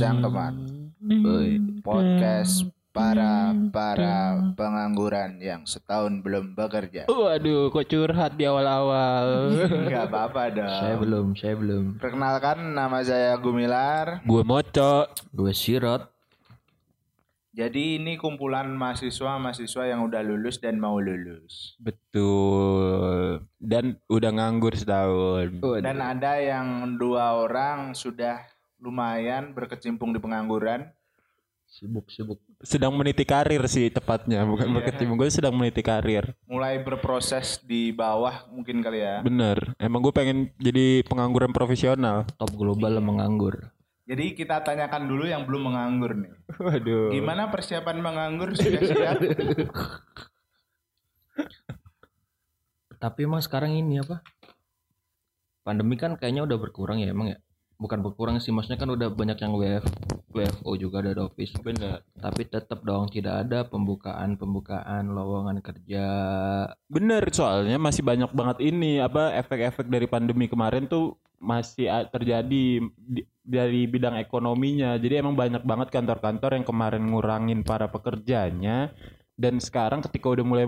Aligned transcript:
Cangkeman. 0.00 0.56
Podcast 1.84 2.64
para 2.88 3.52
para 3.68 4.40
pengangguran 4.56 5.36
yang 5.44 5.68
setahun 5.68 6.24
belum 6.24 6.56
bekerja. 6.56 7.04
Waduh, 7.04 7.68
kok 7.68 7.84
curhat 7.84 8.32
di 8.40 8.48
awal-awal. 8.48 9.52
Enggak 9.60 10.08
apa-apa 10.08 10.56
dong. 10.56 10.72
Saya 10.72 10.96
belum, 10.96 11.26
saya 11.36 11.52
belum. 11.52 11.84
Perkenalkan 12.00 12.72
nama 12.72 13.04
saya 13.04 13.36
Gumilar. 13.36 14.24
Gue 14.24 14.40
moco. 14.40 15.04
Gue 15.36 15.52
sirot. 15.52 16.08
Jadi 17.52 18.00
ini 18.00 18.16
kumpulan 18.16 18.72
mahasiswa-mahasiswa 18.72 19.84
yang 19.84 20.08
udah 20.08 20.24
lulus 20.24 20.64
dan 20.64 20.80
mau 20.80 20.96
lulus. 20.96 21.76
Betul. 21.76 23.44
Dan 23.60 24.00
udah 24.08 24.32
nganggur 24.32 24.72
setahun. 24.72 25.60
Dan 25.84 26.00
ada 26.00 26.40
yang 26.40 26.96
dua 26.96 27.36
orang 27.36 27.92
sudah 27.92 28.48
lumayan 28.80 29.52
berkecimpung 29.52 30.10
di 30.10 30.18
pengangguran. 30.18 30.88
Sibuk, 31.70 32.10
sibuk. 32.10 32.42
Sedang 32.66 32.98
meniti 32.98 33.22
karir 33.22 33.62
sih 33.70 33.94
tepatnya, 33.94 34.42
bukan 34.42 34.74
berkecimpung. 34.74 35.14
Gue 35.14 35.30
sedang 35.30 35.54
meniti 35.54 35.86
karir. 35.86 36.34
Mulai 36.50 36.82
berproses 36.82 37.62
di 37.62 37.94
bawah 37.94 38.50
mungkin 38.50 38.82
kali 38.82 38.98
ya. 38.98 39.22
Bener. 39.22 39.78
Emang 39.78 40.02
gue 40.02 40.10
pengen 40.10 40.50
jadi 40.58 41.06
pengangguran 41.06 41.54
profesional. 41.54 42.26
Top 42.34 42.50
global 42.58 42.98
menganggur. 42.98 43.70
Jadi 44.10 44.34
kita 44.34 44.66
tanyakan 44.66 45.06
dulu 45.06 45.30
yang 45.30 45.46
belum 45.46 45.70
menganggur 45.70 46.18
nih. 46.18 46.34
Waduh. 46.58 47.14
Gimana 47.14 47.46
persiapan 47.54 48.02
menganggur 48.02 48.50
sudah 48.58 48.82
siap? 48.82 49.22
Tapi 53.00 53.24
emang 53.24 53.38
sekarang 53.38 53.78
ini 53.78 54.02
apa? 54.02 54.26
Pandemi 55.62 55.94
kan 55.94 56.18
kayaknya 56.18 56.42
udah 56.42 56.58
berkurang 56.58 56.98
ya 56.98 57.14
emang 57.14 57.30
ya. 57.30 57.38
Bukan 57.80 58.04
berkurang 58.04 58.36
sih, 58.44 58.52
maksudnya 58.52 58.76
kan 58.76 58.92
udah 58.92 59.08
banyak 59.08 59.40
yang 59.40 59.56
WF, 59.56 59.84
WFO 60.36 60.76
juga 60.76 61.00
ada 61.00 61.16
di 61.16 61.22
office. 61.24 61.56
Bener. 61.64 62.04
Tapi 62.12 62.44
tetap 62.44 62.84
dong 62.84 63.08
tidak 63.08 63.48
ada 63.48 63.64
pembukaan-pembukaan 63.64 65.08
lowongan 65.08 65.64
kerja. 65.64 66.06
Bener, 66.92 67.24
soalnya 67.32 67.80
masih 67.80 68.04
banyak 68.04 68.28
banget 68.36 68.60
ini 68.60 69.00
apa 69.00 69.32
efek-efek 69.40 69.88
dari 69.88 70.04
pandemi 70.04 70.44
kemarin 70.44 70.84
tuh 70.84 71.16
masih 71.40 71.88
terjadi 72.12 72.84
di- 72.84 73.26
dari 73.40 73.88
bidang 73.88 74.20
ekonominya. 74.20 75.00
Jadi 75.00 75.16
emang 75.16 75.32
banyak 75.32 75.64
banget 75.64 75.88
kantor-kantor 75.88 76.60
yang 76.60 76.66
kemarin 76.68 77.02
ngurangin 77.08 77.64
para 77.64 77.88
pekerjanya 77.88 78.92
dan 79.40 79.56
sekarang 79.56 80.04
ketika 80.04 80.28
udah 80.28 80.44
mulai 80.44 80.66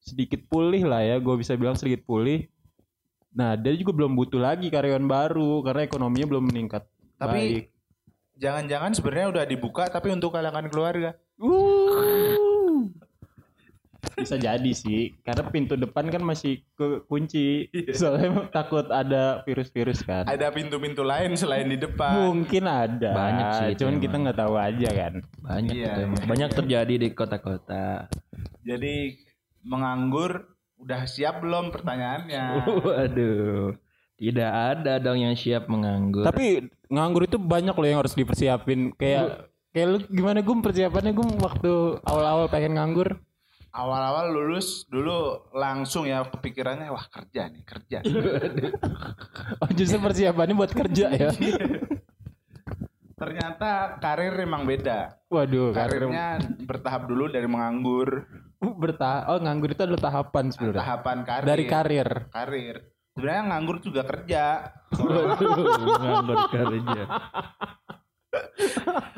sedikit 0.00 0.40
pulih 0.48 0.88
lah 0.88 1.04
ya, 1.04 1.20
gue 1.20 1.34
bisa 1.36 1.52
bilang 1.60 1.76
sedikit 1.76 2.08
pulih. 2.08 2.48
Nah, 3.38 3.54
dia 3.54 3.70
juga 3.78 3.94
belum 3.94 4.18
butuh 4.18 4.42
lagi 4.42 4.66
karyawan 4.66 5.06
baru 5.06 5.62
karena 5.62 5.86
ekonominya 5.86 6.26
belum 6.26 6.50
meningkat. 6.50 6.82
Tapi 7.22 7.70
jangan-jangan 8.34 8.98
sebenarnya 8.98 9.28
udah 9.30 9.44
dibuka 9.46 9.86
tapi 9.86 10.10
untuk 10.10 10.34
kalangan 10.34 10.66
keluarga. 10.66 11.14
Uh. 11.38 12.90
Bisa 14.18 14.34
jadi 14.34 14.74
sih, 14.74 15.14
karena 15.22 15.46
pintu 15.46 15.78
depan 15.78 16.10
kan 16.10 16.18
masih 16.26 16.66
ke 16.74 17.06
kunci. 17.06 17.70
Soalnya 17.94 18.50
takut 18.50 18.90
ada 18.90 19.46
virus-virus 19.46 20.02
kan. 20.02 20.26
Ada 20.26 20.50
pintu-pintu 20.50 21.06
lain 21.06 21.38
selain 21.38 21.70
di 21.70 21.78
depan. 21.78 22.26
Mungkin 22.26 22.66
ada. 22.66 23.14
Banyak 23.14 23.46
sih 23.54 23.70
Cuman 23.78 24.02
kita 24.02 24.18
nggak 24.18 24.38
tahu 24.38 24.54
aja 24.58 24.88
kan. 24.90 25.14
Banyak 25.38 25.74
Iya, 25.78 25.86
itu 25.86 26.00
emang. 26.10 26.18
iya, 26.18 26.26
Banyak 26.26 26.50
terjadi 26.58 26.94
di 26.98 27.08
kota-kota. 27.14 28.10
Jadi 28.66 29.22
menganggur 29.62 30.57
udah 30.78 31.00
siap 31.04 31.42
belum 31.42 31.74
pertanyaannya? 31.74 32.44
Waduh. 32.66 33.74
Tidak 34.18 34.50
ada 34.50 34.98
dong 34.98 35.22
yang 35.22 35.38
siap 35.38 35.70
menganggur. 35.70 36.26
Tapi 36.26 36.66
nganggur 36.90 37.30
itu 37.30 37.38
banyak 37.38 37.70
loh 37.70 37.86
yang 37.86 38.00
harus 38.02 38.18
dipersiapin. 38.18 38.90
Kayak 38.98 39.46
kayak 39.70 39.86
lu 39.94 39.98
gimana 40.10 40.42
gue 40.42 40.54
persiapannya 40.58 41.12
gue 41.14 41.26
waktu 41.38 41.70
awal-awal 42.02 42.50
pengen 42.50 42.74
nganggur. 42.74 43.14
Awal-awal 43.70 44.34
lulus 44.34 44.88
dulu 44.90 45.46
langsung 45.54 46.08
ya 46.08 46.26
kepikirannya 46.26 46.90
wah 46.90 47.06
kerja 47.06 47.46
nih 47.46 47.62
kerja. 47.62 47.98
Oh 49.58 49.70
justru 49.74 49.98
persiapannya 49.98 50.54
buat 50.54 50.70
kerja 50.70 51.10
ya. 51.14 51.30
Ternyata 53.22 53.98
karir 53.98 54.34
emang 54.38 54.62
beda. 54.62 55.18
Waduh, 55.26 55.74
karir 55.74 56.06
Karirnya 56.06 56.38
bertahap 56.62 57.10
dulu 57.10 57.26
dari 57.26 57.50
menganggur, 57.50 58.30
bertah. 58.58 59.30
Oh 59.30 59.38
nganggur 59.38 59.70
itu 59.70 59.82
adalah 59.82 60.02
tahapan 60.02 60.44
sebenarnya. 60.50 60.82
tahapan 60.82 61.18
karir. 61.22 61.46
Dari 61.46 61.64
karir. 61.64 62.08
Karir. 62.28 62.76
Sebenarnya 63.14 63.42
nganggur 63.50 63.76
juga 63.80 64.02
kerja. 64.06 64.44
menganggur 64.94 66.38
kerja. 66.50 67.02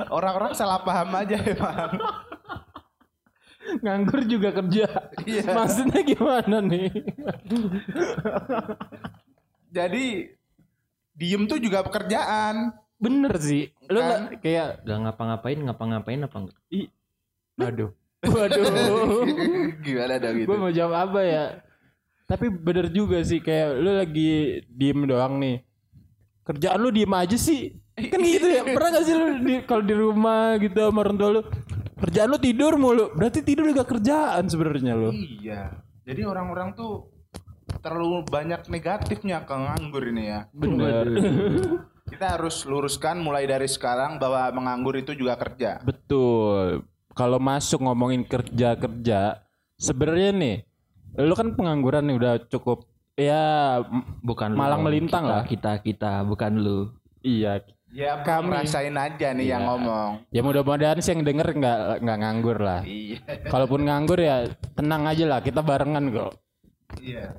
Orang-orang 0.09 0.53
salah 0.53 0.81
paham 0.81 1.11
aja 1.15 1.37
emang. 1.37 1.91
Nganggur 3.81 4.25
juga 4.25 4.51
kerja. 4.51 4.87
Iya. 5.25 5.53
Maksudnya 5.53 6.01
gimana 6.03 6.57
nih? 6.65 6.89
Jadi 9.71 10.33
diem 11.13 11.45
tuh 11.45 11.61
juga 11.61 11.85
pekerjaan. 11.85 12.73
Bener 12.97 13.33
sih. 13.37 13.69
Lu 13.89 14.01
Kan? 14.01 14.09
nggak- 14.29 14.41
kayak 14.43 14.69
Gak 14.85 14.99
ngapa-ngapain, 15.05 15.59
ngapa-ngapain 15.61 16.21
apa 16.21 16.37
enggak? 16.37 16.59
i 16.69 16.81
aduh. 17.57 17.93
Waduh. 18.21 18.65
Gimana 19.85 20.15
dong 20.21 20.35
gitu? 20.37 20.49
Gue 20.49 20.59
mau 20.61 20.73
jawab 20.73 21.09
apa 21.09 21.21
ya? 21.25 21.45
Tapi 22.29 22.47
bener 22.53 22.93
juga 22.93 23.19
sih 23.25 23.41
kayak 23.41 23.81
lu 23.81 23.91
lagi 23.97 24.63
diem 24.69 25.01
doang 25.09 25.41
nih. 25.41 25.65
Kerjaan 26.45 26.79
lu 26.79 26.93
diem 26.93 27.11
aja 27.11 27.37
sih. 27.41 27.75
Kan 27.97 28.21
gitu 28.21 28.47
ya. 28.47 28.63
Pernah 28.65 28.89
gak 29.01 29.05
sih 29.09 29.15
lu 29.17 29.27
di, 29.41 29.55
kalau 29.65 29.83
di 29.83 29.95
rumah 29.97 30.61
gitu 30.61 30.79
sama 30.79 31.01
orang 31.03 31.17
tua 31.17 31.31
lu 31.41 31.43
kerjaan 32.01 32.29
lu 32.29 32.39
tidur 32.39 32.73
mulu. 32.77 33.11
Berarti 33.17 33.41
tidur 33.41 33.67
juga 33.73 33.89
kerjaan 33.89 34.45
sebenarnya 34.47 34.93
lu. 34.95 35.11
Iya. 35.11 35.81
Jadi 36.05 36.21
orang-orang 36.25 36.77
tuh 36.77 37.09
terlalu 37.81 38.27
banyak 38.29 38.69
negatifnya 38.69 39.49
ke 39.49 39.55
nganggur 39.57 40.05
ini 40.05 40.25
ya. 40.29 40.41
Bener. 40.53 41.07
Kita 42.11 42.37
harus 42.37 42.67
luruskan 42.67 43.23
mulai 43.23 43.47
dari 43.47 43.71
sekarang 43.71 44.19
bahwa 44.21 44.51
menganggur 44.53 44.99
itu 44.99 45.17
juga 45.17 45.39
kerja. 45.39 45.81
Betul. 45.81 46.85
Kalau 47.21 47.37
masuk 47.37 47.85
ngomongin 47.85 48.25
kerja-kerja, 48.25 49.45
sebenarnya 49.77 50.33
nih, 50.33 50.57
lu 51.21 51.37
kan 51.37 51.53
pengangguran 51.53 52.09
nih 52.09 52.17
udah 52.17 52.35
cukup 52.49 52.89
ya 53.13 53.77
Bukan 54.25 54.57
lu 54.57 54.57
Malang 54.57 54.81
melintang 54.81 55.29
kita, 55.29 55.33
lah. 55.37 55.43
Kita, 55.45 55.73
kita, 55.85 56.13
bukan 56.25 56.53
lu. 56.57 56.79
iya. 57.21 57.61
Ya 57.91 58.23
Kami. 58.23 58.55
kami 58.55 58.63
rasain 58.65 58.95
aja 58.95 59.35
nih 59.35 59.51
yang 59.51 59.67
Iya. 59.67 59.69
ngomong. 59.69 60.11
Ya 60.31 60.41
mudah-mudahan 60.47 61.03
sih 61.03 61.11
yang 61.11 61.27
denger 61.27 61.59
nggak 61.59 61.79
nggak 62.07 62.19
nganggur 62.23 62.57
lah. 62.63 62.81
Iya. 62.87 63.19
Kalaupun 63.51 63.83
nganggur 63.83 64.17
ya 64.17 64.47
tenang 64.79 65.11
aja 65.11 65.25
lah, 65.27 65.43
kita 65.43 65.59
barengan 65.59 66.07
kok. 66.09 66.33
Iya. 67.03 67.35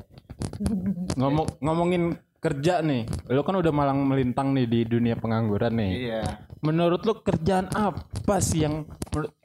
Ngomong 1.15 1.47
ngomongin 1.63 2.19
kerja 2.41 2.81
nih, 2.81 3.05
lu 3.29 3.45
kan 3.45 3.55
udah 3.61 3.69
malang 3.69 4.01
melintang 4.01 4.57
nih 4.57 4.65
di 4.65 4.79
dunia 4.89 5.13
pengangguran 5.13 5.77
nih. 5.77 5.91
Iya. 6.09 6.23
Menurut 6.65 7.05
lu 7.05 7.21
kerjaan 7.21 7.69
apa 7.69 8.41
sih 8.41 8.65
yang 8.65 8.89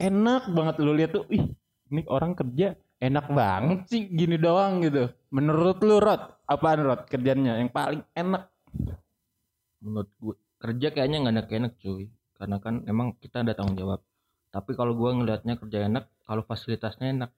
enak 0.01 0.49
banget 0.49 0.75
lu 0.81 0.97
lihat 0.97 1.13
tuh, 1.13 1.29
ih 1.29 1.53
ini 1.93 2.01
orang 2.09 2.33
kerja 2.33 2.73
enak 2.97 3.29
banget 3.29 3.79
sih 3.85 4.09
gini 4.09 4.41
doang 4.41 4.81
gitu. 4.81 5.13
Menurut 5.29 5.77
lu 5.85 6.01
Rod, 6.01 6.41
apaan 6.49 6.81
Rod 6.81 7.05
kerjanya 7.05 7.61
yang 7.61 7.69
paling 7.69 8.01
enak? 8.17 8.49
Menurut 9.77 10.09
gue 10.17 10.35
kerja 10.57 10.87
kayaknya 10.89 11.17
nggak 11.21 11.35
enak-enak 11.37 11.73
cuy. 11.77 12.09
Karena 12.37 12.57
kan 12.61 12.85
emang 12.85 13.17
kita 13.17 13.41
ada 13.41 13.57
tanggung 13.57 13.77
jawab. 13.77 14.01
Tapi 14.53 14.77
kalau 14.77 14.93
gua 14.93 15.13
ngelihatnya 15.13 15.57
kerja 15.57 15.89
enak, 15.89 16.05
kalau 16.25 16.45
fasilitasnya 16.45 17.13
enak. 17.13 17.31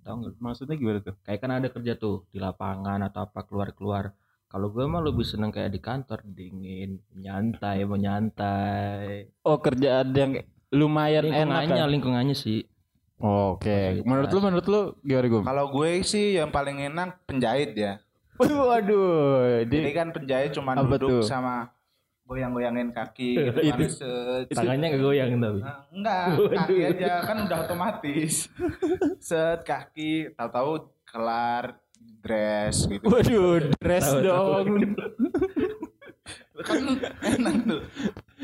Tahu 0.00 0.14
nggak? 0.16 0.32
Maksudnya 0.40 0.76
gimana 0.80 1.00
tuh? 1.04 1.16
Kayak 1.24 1.40
kan 1.44 1.50
ada 1.52 1.68
kerja 1.68 1.92
tuh 1.96 2.24
di 2.32 2.40
lapangan 2.40 3.04
atau 3.04 3.28
apa 3.28 3.44
keluar-keluar. 3.44 4.16
Kalau 4.50 4.66
gue 4.66 4.82
mah 4.82 4.98
lebih 4.98 5.22
seneng 5.22 5.54
kayak 5.54 5.70
di 5.70 5.78
kantor 5.78 6.26
dingin, 6.26 6.98
nyantai, 7.14 7.86
menyantai. 7.86 9.30
Oh 9.46 9.62
kerjaan 9.62 10.10
yang 10.10 10.42
lumayan 10.74 11.30
enak 11.30 11.38
Lingkungannya, 11.70 11.78
kan? 11.78 11.90
lingkungannya 11.94 12.34
sih. 12.34 12.66
Oke, 13.20 14.02
menurut 14.02 14.26
lu 14.32 14.40
menurut 14.42 14.66
lu 14.66 14.80
gimana 15.06 15.26
gue? 15.30 15.40
Kalau 15.46 15.64
gue 15.70 15.90
sih 16.02 16.34
yang 16.34 16.50
paling 16.50 16.82
enak 16.82 17.30
penjahit 17.30 17.78
ya. 17.78 18.02
Waduh, 18.42 19.62
Jadi 19.62 19.76
di 19.86 19.92
kan 19.94 20.10
penjahit 20.10 20.50
cuma 20.50 20.74
Apa 20.74 20.98
duduk 20.98 21.20
tuh? 21.20 21.22
sama 21.22 21.70
goyang-goyangin 22.26 22.90
kaki 22.90 23.30
gitu 23.38 23.60
kan. 23.60 23.78
Set. 23.86 24.50
Tangannya 24.50 24.88
kegoyang 24.98 25.30
tapi. 25.38 25.60
Nah, 25.62 25.78
enggak, 25.94 26.24
kaki 26.58 26.76
aja 26.90 27.12
kan 27.22 27.36
udah 27.46 27.58
otomatis. 27.70 28.50
Set 29.30 29.62
kaki, 29.62 30.34
tahu-tahu 30.34 30.90
kelar 31.06 31.78
dress 32.20 32.86
gitu. 32.86 33.04
Waduh, 33.08 33.72
dress 33.80 34.06
dong. 34.20 34.66
kan 36.60 36.76
enak 37.24 37.54
tuh. 37.64 37.80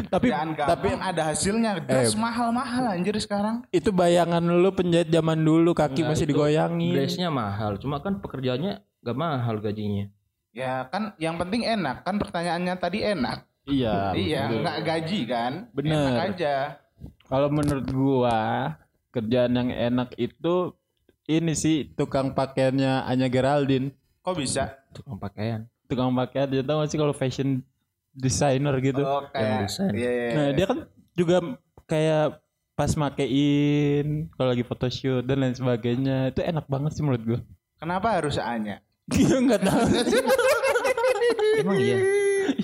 tapi 0.09 0.33
tapi 0.33 0.57
gampang 0.57 1.01
ada 1.05 1.23
hasilnya. 1.33 1.71
Dress 1.85 2.17
mahal-mahal 2.17 2.97
anjir 2.97 3.17
sekarang. 3.21 3.65
itu 3.69 3.93
bayangan 3.93 4.41
lu 4.41 4.73
penjahit 4.73 5.13
zaman 5.13 5.37
dulu 5.45 5.77
kaki 5.77 6.01
Enggak, 6.01 6.17
masih 6.17 6.27
digoyangin. 6.29 6.97
Dressnya 6.97 7.29
mahal, 7.29 7.77
cuma 7.77 8.01
kan 8.01 8.19
pekerjaannya 8.25 8.81
gak 9.05 9.17
mahal 9.17 9.61
gajinya. 9.61 10.09
Ya 10.57 10.89
kan 10.89 11.13
yang 11.21 11.37
penting 11.37 11.69
enak 11.69 12.01
kan 12.09 12.17
pertanyaannya 12.17 12.75
tadi 12.81 13.05
enak. 13.05 13.45
Iya. 13.67 14.15
iya, 14.15 14.43
betul. 14.47 14.63
nggak 14.63 14.79
gaji 14.87 15.21
kan? 15.27 15.53
Bener. 15.75 16.07
Enak 16.07 16.23
aja. 16.33 16.57
Kalau 17.27 17.49
menurut 17.51 17.87
gua 17.91 18.41
kerjaan 19.11 19.53
yang 19.59 19.71
enak 19.75 20.15
itu 20.17 20.73
ini 21.27 21.53
sih 21.53 21.91
tukang 21.93 22.33
pakaiannya 22.33 23.05
Anya 23.05 23.27
Geraldine. 23.27 23.91
Kok 24.23 24.35
bisa? 24.35 24.75
tukang 24.91 25.21
pakaian 25.21 25.61
Tukang 25.87 26.11
pakaian 26.11 26.49
dia 26.49 26.63
tahu 26.63 26.81
gak 26.81 26.89
sih 26.89 26.99
kalau 26.99 27.13
fashion 27.13 27.61
designer 28.11 28.75
gitu. 28.81 29.05
Oh, 29.05 29.23
kayak 29.29 29.69
desain. 29.69 29.93
iya, 29.93 30.11
iya, 30.11 30.29
Nah, 30.33 30.47
iya. 30.49 30.55
dia 30.57 30.67
kan 30.67 30.79
juga 31.13 31.37
kayak 31.85 32.27
pas 32.73 32.93
makein 32.93 34.07
kalau 34.33 34.49
lagi 34.51 34.65
photoshoot 34.65 35.23
dan 35.23 35.41
lain 35.41 35.55
sebagainya 35.55 36.29
itu 36.29 36.41
enak 36.41 36.67
banget 36.67 36.91
sih 36.93 37.03
menurut 37.05 37.23
gua. 37.23 37.41
Kenapa 37.77 38.17
harus 38.17 38.37
Anya? 38.37 38.81
Dia 39.13 39.37
nggak 39.39 39.63
tahu. 39.63 39.87
emang 41.57 41.79
iya 41.79 41.97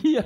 Iya. 0.03 0.25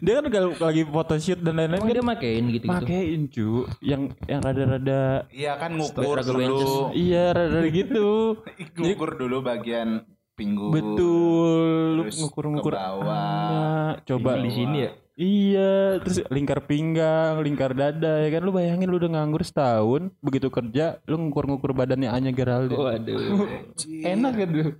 Dia 0.00 0.12
kan 0.18 0.26
kalau 0.32 0.48
lagi 0.56 0.82
photoshoot 0.82 1.40
dan 1.44 1.60
lain-lain 1.60 1.76
emang 1.76 1.88
kan 1.88 1.96
dia 1.96 2.06
makein 2.06 2.44
gitu 2.48 2.64
gitu 2.64 2.66
makein 2.72 3.20
cu 3.28 3.48
yang 3.84 4.02
yang 4.24 4.40
rada-rada 4.40 5.28
Iya 5.28 5.52
kan 5.60 5.70
ngukur 5.76 6.24
dulu. 6.24 6.90
iya 6.96 7.36
rada-rada 7.36 7.68
gitu. 7.68 8.40
ngukur 8.80 9.10
dulu 9.20 9.36
bagian 9.44 10.08
pinggul. 10.34 10.72
Betul. 10.72 12.08
Ngukur-ngukur 12.08 12.72
bawah. 12.72 13.12
Ah, 13.12 13.90
coba 14.08 14.40
di 14.40 14.50
sini 14.50 14.78
ya 14.88 14.92
Iya, 15.20 16.00
terus 16.00 16.24
lingkar 16.32 16.64
pinggang, 16.64 17.44
lingkar 17.44 17.76
dada 17.76 18.24
ya 18.24 18.32
kan 18.32 18.40
lu 18.40 18.56
bayangin 18.56 18.88
lu 18.88 18.96
udah 18.96 19.20
nganggur 19.20 19.44
setahun, 19.44 20.08
begitu 20.24 20.48
kerja 20.48 20.96
lu 21.04 21.20
ngukur-ngukur 21.20 21.76
badannya 21.76 22.08
Anya 22.08 22.32
Geraldine. 22.32 22.80
waduh 22.80 23.44
Enak 24.16 24.32
kan 24.32 24.48
tuh. 24.48 24.70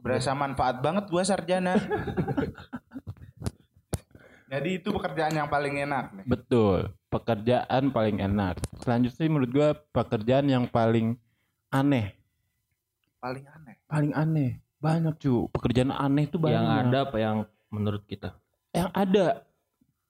Berasa 0.00 0.32
manfaat 0.32 0.80
banget 0.80 1.12
gua 1.12 1.20
sarjana. 1.20 1.76
Jadi 4.56 4.70
itu 4.74 4.88
pekerjaan 4.88 5.34
yang 5.34 5.46
paling 5.46 5.74
enak 5.78 6.04
nih. 6.12 6.24
Betul, 6.24 6.78
pekerjaan 7.06 7.82
paling 7.90 8.16
enak. 8.18 8.56
Selanjutnya 8.80 9.12
sih 9.14 9.28
menurut 9.28 9.50
gua 9.50 9.68
pekerjaan 9.92 10.46
yang 10.46 10.64
paling 10.64 11.20
aneh, 11.68 12.16
Paling 13.18 13.44
aneh. 13.44 13.74
paling 13.84 14.12
aneh. 14.12 14.50
Banyak 14.76 15.16
cu, 15.18 15.48
pekerjaan 15.50 15.90
aneh 15.90 16.24
tuh 16.24 16.38
banyak. 16.38 16.56
yang 16.56 16.68
ada 16.68 16.98
apa 17.02 17.16
yang 17.16 17.36
menurut 17.68 18.04
kita 18.04 18.32
Yang 18.70 18.90
ada, 18.92 19.26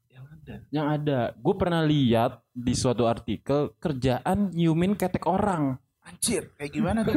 Yang 0.06 0.24
ada. 0.28 0.54
yang 0.70 0.86
ada. 0.86 1.18
Gue 1.34 1.54
pernah 1.54 1.82
lihat 1.82 2.42
di 2.50 2.72
suatu 2.72 3.06
artikel 3.06 3.74
kerjaan 3.76 4.50
nyiumin 4.50 4.94
ketek 4.94 5.24
orang. 5.24 5.78
Anjir, 6.02 6.54
kayak 6.54 6.70
gimana 6.70 7.02
tuh? 7.02 7.14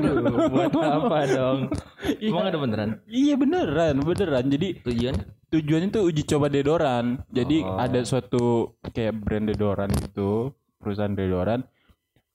Buat 0.49 0.73
apa 0.73 1.17
dong 1.27 1.59
emang 2.25 2.41
ada 2.43 2.57
beneran 2.57 2.89
Iya 3.05 3.37
beneran, 3.37 4.01
beneran. 4.01 4.45
Jadi 4.49 4.67
tujuan 4.81 5.13
tujuannya 5.49 5.89
tuh 5.89 6.05
uji 6.07 6.23
coba 6.25 6.47
deodoran. 6.47 7.21
Jadi 7.29 7.65
Oh. 7.65 7.77
ada 7.77 7.99
suatu 8.05 8.73
kayak 8.93 9.13
brand 9.21 9.45
deodoran 9.49 9.89
gitu, 9.91 10.53
perusahaan 10.77 11.13
deodoran 11.13 11.65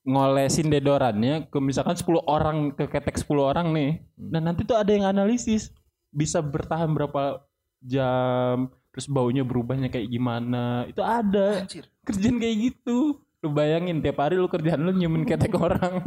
ngolesin 0.04 0.68
deodorannya 0.68 1.48
ke 1.48 1.58
misalkan 1.64 1.96
10 1.96 2.20
orang 2.28 2.76
ke 2.76 2.84
ketek 2.86 3.16
10 3.16 3.40
orang 3.40 3.72
nih. 3.72 4.04
Dan 4.14 4.44
nanti 4.44 4.62
tuh 4.68 4.76
ada 4.76 4.92
yang 4.92 5.08
analisis 5.08 5.72
bisa 6.12 6.44
bertahan 6.44 6.92
berapa 6.92 7.40
jam, 7.80 8.68
terus 8.92 9.08
baunya 9.08 9.42
berubahnya 9.42 9.88
kayak 9.88 10.12
gimana. 10.12 10.84
Itu 10.86 11.00
ada 11.00 11.64
Anjir. 11.64 11.88
kerjaan 12.04 12.36
kayak 12.36 12.56
gitu. 12.70 13.16
Lu 13.40 13.48
bayangin 13.52 14.04
tiap 14.04 14.20
hari 14.20 14.36
lu 14.36 14.48
kerjaan 14.48 14.84
lu 14.84 14.92
nyiumin 14.92 15.24
ketek 15.24 15.56
orang. 15.56 16.04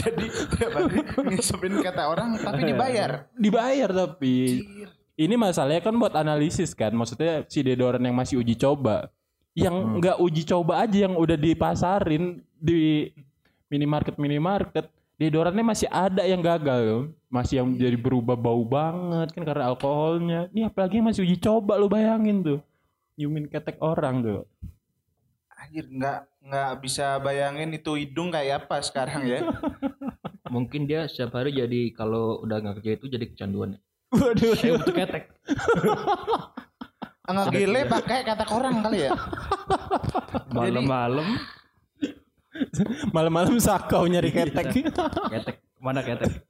Jadi 0.00 0.24
tiap 0.56 0.72
hari 0.72 1.00
ngisepin 1.32 1.80
kata 1.84 2.02
orang 2.08 2.40
tapi 2.40 2.64
dibayar. 2.64 3.28
Dibayar 3.36 3.88
tapi. 3.92 4.36
Anjir. 4.64 4.90
Ini 5.20 5.36
masalahnya 5.36 5.84
kan 5.84 5.92
buat 6.00 6.16
analisis 6.16 6.72
kan 6.72 6.96
maksudnya 6.96 7.44
si 7.44 7.60
deodoran 7.60 8.00
yang 8.00 8.16
masih 8.16 8.40
uji 8.40 8.56
coba. 8.56 9.12
Yang 9.52 9.76
nggak 10.00 10.16
uji 10.16 10.42
coba 10.48 10.88
aja 10.88 11.04
yang 11.04 11.14
udah 11.20 11.36
dipasarin 11.36 12.40
di 12.56 13.12
minimarket 13.68 14.16
minimarket 14.16 14.88
deodorannya 15.20 15.60
masih 15.60 15.92
ada 15.92 16.24
yang 16.24 16.40
gagal 16.40 16.80
loh. 16.80 17.04
Masih 17.28 17.60
yang 17.60 17.68
jadi 17.76 18.00
berubah 18.00 18.34
bau 18.34 18.64
banget 18.64 19.36
kan 19.36 19.42
karena 19.44 19.68
alkoholnya. 19.68 20.40
Ini 20.56 20.72
apalagi 20.72 21.04
yang 21.04 21.12
masih 21.12 21.28
uji 21.28 21.36
coba 21.36 21.76
lo 21.76 21.92
bayangin 21.92 22.40
tuh. 22.40 22.58
Nyiumin 23.20 23.52
ketek 23.52 23.76
orang 23.84 24.24
tuh. 24.24 24.42
Anjir, 25.60 25.84
nggak 25.92 26.18
nggak 26.40 26.72
bisa 26.80 27.20
bayangin 27.20 27.68
itu 27.76 27.92
hidung 27.92 28.32
kayak 28.32 28.64
apa 28.64 28.80
sekarang 28.80 29.28
ya. 29.28 29.44
mungkin 30.50 30.88
dia 30.90 31.06
setiap 31.06 31.38
hari 31.38 31.54
jadi 31.54 31.94
kalau 31.94 32.42
udah 32.42 32.58
nggak 32.58 32.82
kerja 32.82 32.92
itu 32.98 33.06
jadi 33.06 33.24
kecanduan 33.30 33.78
ya 33.78 33.80
waduh. 34.14 34.52
Saya 34.58 34.78
butuh 34.78 34.94
ketek. 34.94 35.24
Ngegile 37.30 37.80
pakai 37.86 38.26
kata 38.26 38.44
orang 38.50 38.82
kali 38.82 39.06
ya. 39.06 39.14
malam-malam. 40.50 41.26
Malam-malam 43.14 43.56
sakau 43.62 44.04
nyari 44.10 44.34
ketek. 44.34 44.66
Ketek. 45.30 45.56
Mana 45.78 46.02
ketek? 46.02 46.42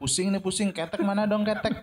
Pusing 0.00 0.34
nih 0.34 0.42
pusing, 0.42 0.72
ketek 0.74 1.04
mana 1.04 1.28
dong 1.28 1.44
ketek? 1.46 1.78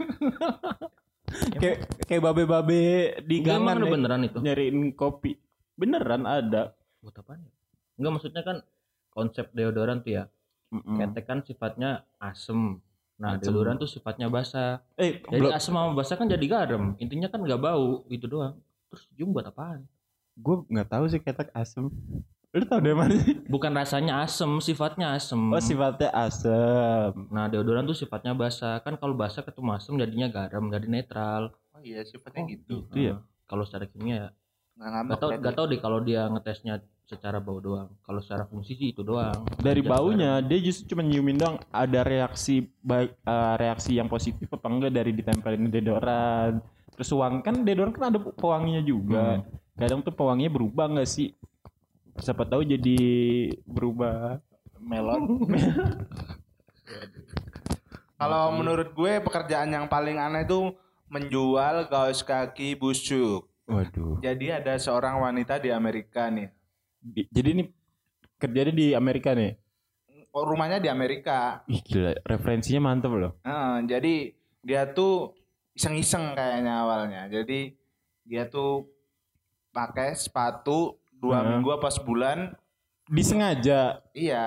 kayak 1.61 1.85
kayak 2.09 2.21
babe-babe 2.25 3.21
di 3.21 3.39
Enggak, 3.39 3.61
gangan 3.61 3.75
nih, 3.79 3.91
beneran 3.93 4.21
itu. 4.25 4.37
Nyariin 4.41 4.77
kopi. 4.97 5.37
Beneran 5.77 6.25
ada. 6.25 6.73
Buat 6.99 7.21
apa 7.21 7.37
ya? 7.37 7.49
Enggak 8.01 8.11
maksudnya 8.17 8.41
kan 8.41 8.57
konsep 9.13 9.53
deodoran 9.53 10.01
tuh 10.01 10.19
ya. 10.19 10.23
Mm-mm. 10.69 11.01
ketek 11.01 11.25
kan 11.25 11.41
sifatnya 11.41 12.05
asem 12.21 12.77
nah 13.19 13.35
Asem. 13.35 13.51
deodoran 13.51 13.75
tuh 13.75 13.85
sifatnya 13.91 14.31
basah. 14.31 14.79
Eh 14.95 15.19
jadi 15.27 15.51
asem 15.51 15.75
sama 15.75 15.91
basah 15.91 16.15
kan 16.15 16.31
jadi 16.31 16.45
garam. 16.47 16.95
Intinya 16.97 17.27
kan 17.27 17.43
nggak 17.43 17.59
bau 17.59 18.07
itu 18.07 18.25
doang. 18.25 18.55
Terus 18.89 19.03
cium 19.13 19.35
buat 19.35 19.45
apaan? 19.45 19.83
Gue 20.39 20.63
nggak 20.71 20.87
tahu 20.87 21.05
sih 21.11 21.19
ketek 21.19 21.51
asem. 21.51 21.91
Lu 22.49 22.65
tau 22.65 22.81
dari 22.81 22.97
mana 22.97 23.13
sih 23.13 23.37
bukan 23.45 23.75
rasanya 23.75 24.23
asem 24.23 24.63
sifatnya 24.63 25.13
asem. 25.13 25.37
Oh 25.37 25.61
sifatnya 25.61 26.09
asem. 26.15 27.11
Nah 27.29 27.51
deodoran 27.51 27.83
tuh 27.83 27.93
sifatnya 27.93 28.31
basah. 28.31 28.79
Kan 28.81 28.95
kalau 28.95 29.13
basah 29.13 29.43
ketemu 29.43 29.75
asem 29.75 29.93
jadinya 29.99 30.31
garam 30.31 30.71
jadi 30.71 30.87
netral. 30.87 31.53
Oh 31.75 31.83
iya, 31.83 32.01
sifatnya 32.07 32.47
gitu. 32.49 32.87
itu 32.87 32.97
ya. 32.97 33.19
Nah, 33.19 33.23
kalau 33.45 33.67
secara 33.67 33.85
kimia. 33.85 34.31
Nggak 34.79 34.89
ngambek. 34.95 35.11
Gak 35.11 35.19
tau, 35.19 35.29
gak 35.43 35.53
tau 35.59 35.65
deh 35.67 35.79
kalau 35.83 35.99
dia 36.01 36.25
ngetesnya 36.31 36.81
secara 37.09 37.41
bau 37.41 37.57
doang. 37.57 37.89
Kalau 38.05 38.21
secara 38.21 38.45
fungsi 38.45 38.77
sih 38.77 38.93
itu 38.93 39.01
doang. 39.01 39.49
dari 39.57 39.81
Jangan 39.81 39.93
baunya 39.97 40.31
dia 40.45 40.59
justru 40.61 40.93
cuma 40.93 41.01
nyiumin 41.01 41.41
doang 41.41 41.57
ada 41.73 42.05
reaksi 42.05 42.69
baik 42.85 43.17
eh, 43.17 43.53
reaksi 43.57 43.97
yang 43.97 44.05
positif 44.05 44.45
apa 44.53 44.69
enggak 44.69 44.93
dari 44.93 45.11
ditempelin 45.17 45.73
deodoran 45.73 46.61
terus 46.93 47.15
wangi 47.15 47.39
kan 47.41 47.55
deodoran 47.63 47.95
kan 47.95 48.11
ada 48.11 48.19
pewanginya 48.19 48.83
juga 48.83 49.39
kadang 49.79 50.03
tuh 50.03 50.11
pewanginya 50.11 50.51
berubah 50.51 50.85
nggak 50.91 51.07
sih 51.07 51.31
siapa 52.19 52.43
tahu 52.43 52.67
jadi 52.67 52.99
berubah 53.63 54.43
melon. 54.79 55.47
Kalau 58.19 58.51
menurut 58.51 58.91
gue 58.91 59.23
pekerjaan 59.23 59.71
yang 59.71 59.87
paling 59.87 60.19
aneh 60.19 60.43
itu 60.43 60.75
menjual 61.07 61.87
kaos 61.87 62.19
kaki 62.19 62.75
busuk. 62.75 63.47
waduh 63.63 64.19
Jadi 64.19 64.51
ada 64.51 64.75
seorang 64.75 65.23
wanita 65.23 65.55
di 65.61 65.71
Amerika 65.71 66.27
nih. 66.27 66.51
Di- 66.99 67.27
jadi 67.27 67.49
ini 67.53 67.63
kerjanya 68.35 68.71
di 68.71 68.87
Amerika 68.91 69.31
nih 69.31 69.55
Oh, 70.29 70.45
rumahnya 70.45 70.77
di 70.77 70.85
Amerika. 70.85 71.65
Ih 71.65 71.81
gila 71.81 72.13
referensinya 72.21 72.85
mantep 72.85 73.09
loh 73.09 73.33
Heeh, 73.41 73.75
jadi 73.87 74.13
dia 74.61 74.85
tuh 74.85 75.33
iseng-iseng 75.73 76.37
kayaknya 76.37 76.85
awalnya. 76.85 77.21
Jadi 77.25 77.73
dia 78.21 78.45
tuh 78.45 78.85
pakai 79.69 80.13
sepatu 80.13 80.99
dua 81.11 81.41
Heeh. 81.41 81.47
minggu 81.49 81.69
apa 81.71 81.89
sebulan. 81.89 82.53
disengaja 83.07 84.05
Iya, 84.13 84.45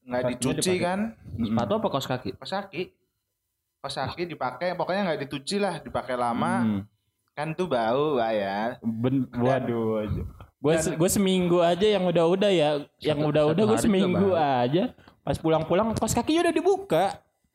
nggak 0.00 0.22
Sepatunya 0.22 0.32
dicuci 0.32 0.70
dipakai. 0.72 0.80
kan? 0.80 1.00
Sepatu 1.36 1.72
apa 1.76 1.86
kaos 1.90 2.08
kaki? 2.08 2.30
Kaos 2.32 2.52
kaki. 2.54 2.82
Kaos 3.76 3.96
kaki 4.00 4.22
dipakai, 4.24 4.72
pokoknya 4.72 5.02
nggak 5.04 5.20
dicuci 5.28 5.60
lah, 5.60 5.84
dipakai 5.84 6.16
lama. 6.16 6.64
Hmm. 6.64 6.80
Kan 7.36 7.52
tuh 7.52 7.68
bau, 7.68 8.16
Pak 8.16 8.32
ya. 8.32 8.80
Ben, 8.80 9.28
waduh. 9.28 10.08
Gue 10.56 10.74
gue 10.76 11.10
seminggu 11.12 11.60
aja 11.60 11.84
yang 11.84 12.04
udah-udah 12.08 12.50
ya, 12.50 12.70
yang 12.98 13.20
udah-udah 13.20 13.64
gue 13.76 13.78
seminggu 13.78 14.32
aja. 14.32 14.96
Pas 15.20 15.36
pulang-pulang 15.36 15.92
kos 15.98 16.14
kakinya 16.16 16.48
udah 16.48 16.54
dibuka. 16.54 17.04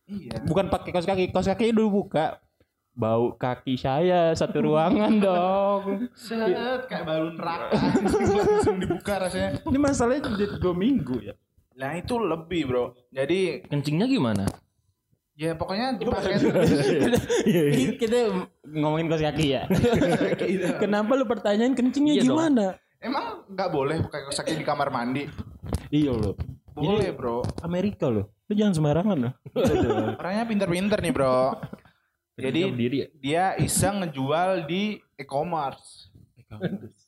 Iya. 0.05 0.43
Bukan 0.43 0.67
pakai 0.67 0.91
kos 0.91 1.07
kaki, 1.07 1.31
kos 1.31 1.47
kaki 1.49 1.71
udah 1.71 1.85
dibuka. 1.87 2.25
Bau 2.91 3.31
kaki 3.39 3.79
saya 3.79 4.35
satu 4.35 4.67
ruangan 4.67 5.17
dong. 5.25 6.11
Set 6.13 6.91
kayak 6.91 7.07
bau 7.07 7.31
neraka 7.31 7.71
langsung 7.73 8.77
dibuka 8.77 9.13
rasanya. 9.17 9.63
Ini 9.63 9.79
masalahnya 9.79 10.27
jadi 10.35 10.59
dua 10.59 10.75
minggu 10.75 11.15
ya. 11.23 11.33
Nah 11.79 11.95
itu 11.97 12.19
lebih 12.19 12.61
bro. 12.67 12.85
Jadi 13.09 13.65
Kencingnya 13.65 14.05
gimana? 14.05 14.45
ya 15.41 15.57
pokoknya 15.57 15.95
dipakai 15.99 16.37
Ini 17.49 17.97
kita 18.03 18.29
ngomongin 18.67 19.09
kos 19.09 19.23
kaki 19.23 19.45
ya. 19.57 19.65
Kenapa 20.77 21.17
lu 21.17 21.25
pertanyaan 21.25 21.73
kencingnya 21.73 22.21
Iya 22.21 22.23
dong. 22.27 22.37
Emang 23.01 23.49
nggak 23.49 23.69
boleh 23.73 23.97
pakai 24.05 24.29
kaos 24.29 24.37
kaki 24.37 24.61
di 24.61 24.65
kamar 24.65 24.93
mandi? 24.93 25.25
Iya 25.89 26.13
loh. 26.13 26.37
Boleh 26.77 27.09
bro. 27.09 27.41
Amerika 27.65 28.05
loh. 28.07 28.29
Lu 28.45 28.53
jangan 28.53 28.77
sembarangan 28.77 29.17
loh. 29.17 29.33
Orangnya 30.21 30.45
pinter-pinter 30.45 31.01
nih 31.01 31.09
bro. 31.09 31.57
Jadi 32.37 32.61
diri 32.77 32.97
ya. 33.01 33.07
dia 33.17 33.45
iseng 33.57 34.05
ngejual 34.05 34.69
di 34.69 35.01
e-commerce. 35.17 36.13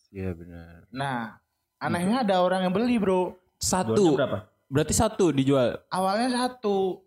Iya 0.09 0.33
benar. 0.33 0.89
Nah, 0.89 1.37
anehnya 1.77 2.25
ada 2.25 2.41
orang 2.41 2.65
yang 2.65 2.73
beli 2.73 2.97
bro. 2.97 3.37
Satu. 3.61 4.17
Berapa? 4.17 4.49
Berarti 4.73 4.93
satu 4.97 5.29
dijual. 5.29 5.77
Awalnya 5.93 6.49
satu. 6.49 7.05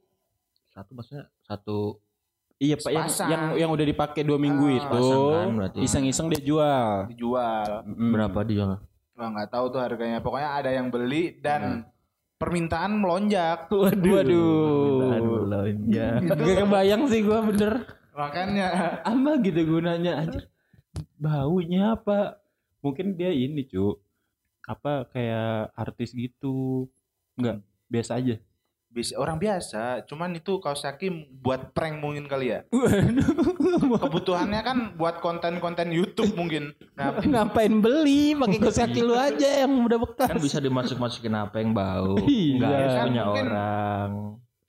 Satu 0.70 0.90
maksudnya 0.94 1.26
satu 1.42 1.98
Iya 2.56 2.80
pak 2.80 2.88
yang, 2.88 3.08
yang 3.28 3.42
yang 3.66 3.70
udah 3.76 3.84
dipakai 3.84 4.24
dua 4.24 4.40
minggu 4.40 4.64
Ah, 4.64 4.76
itu 4.80 5.00
kan 5.36 5.48
iseng-iseng 5.76 6.32
dia 6.32 6.40
jual. 6.40 7.12
dijual. 7.12 7.84
Mm. 7.84 8.12
berapa 8.16 8.38
dijual? 8.48 8.80
Wah 9.16 9.28
nggak 9.28 9.48
tahu 9.52 9.64
tuh 9.76 9.80
harganya. 9.84 10.24
Pokoknya 10.24 10.50
ada 10.64 10.70
yang 10.72 10.88
beli 10.88 11.36
dan 11.36 11.84
permintaan 12.40 12.96
melonjak. 12.96 13.68
Waduh. 13.68 14.12
Waduh. 14.12 15.40
belanja. 15.44 16.06
Gak 16.32 16.56
kebayang 16.64 17.02
sih 17.12 17.20
gua 17.24 17.44
bener. 17.44 17.84
Makanya 18.16 18.68
Apa 19.12 19.30
gitu 19.44 19.60
gunanya 19.68 20.24
anjir. 20.24 20.48
Baunya 21.20 21.92
apa? 21.92 22.40
Mungkin 22.80 23.16
dia 23.20 23.32
ini, 23.32 23.68
cu. 23.68 24.00
Apa 24.64 25.04
kayak 25.12 25.76
artis 25.76 26.16
gitu. 26.16 26.88
Enggak, 27.36 27.60
biasa 27.92 28.16
aja. 28.16 28.40
Bisa 28.96 29.12
orang 29.14 29.36
biasa. 29.36 30.08
Cuman 30.08 30.32
itu 30.32 30.56
kaos 30.56 30.80
kaki 30.80 31.12
buat 31.36 31.76
prank 31.76 32.00
mungkin 32.00 32.24
kali 32.24 32.48
ya. 32.48 32.64
Kebutuhannya 34.00 34.60
kan 34.62 34.78
buat 34.96 35.20
konten-konten 35.20 35.92
YouTube 35.92 36.32
mungkin. 36.32 36.72
Nah, 36.96 37.20
Ngapain 37.20 37.76
beli? 37.76 38.32
Pakai 38.32 38.56
kaos 38.56 38.80
kaki 38.80 39.00
lu 39.04 39.12
aja 39.12 39.68
yang 39.68 39.84
udah 39.84 39.98
bekas. 40.00 40.28
kan 40.32 40.40
bisa 40.40 40.56
dimasuk-masukin 40.58 41.36
apa 41.36 41.60
yang 41.60 41.76
bau. 41.76 42.16
Iya. 42.18 42.56
Enggak 42.56 42.70
harus 42.72 42.94
Kan 42.94 43.04
punya 43.06 43.22
mungkin- 43.22 43.46
orang. 43.46 44.10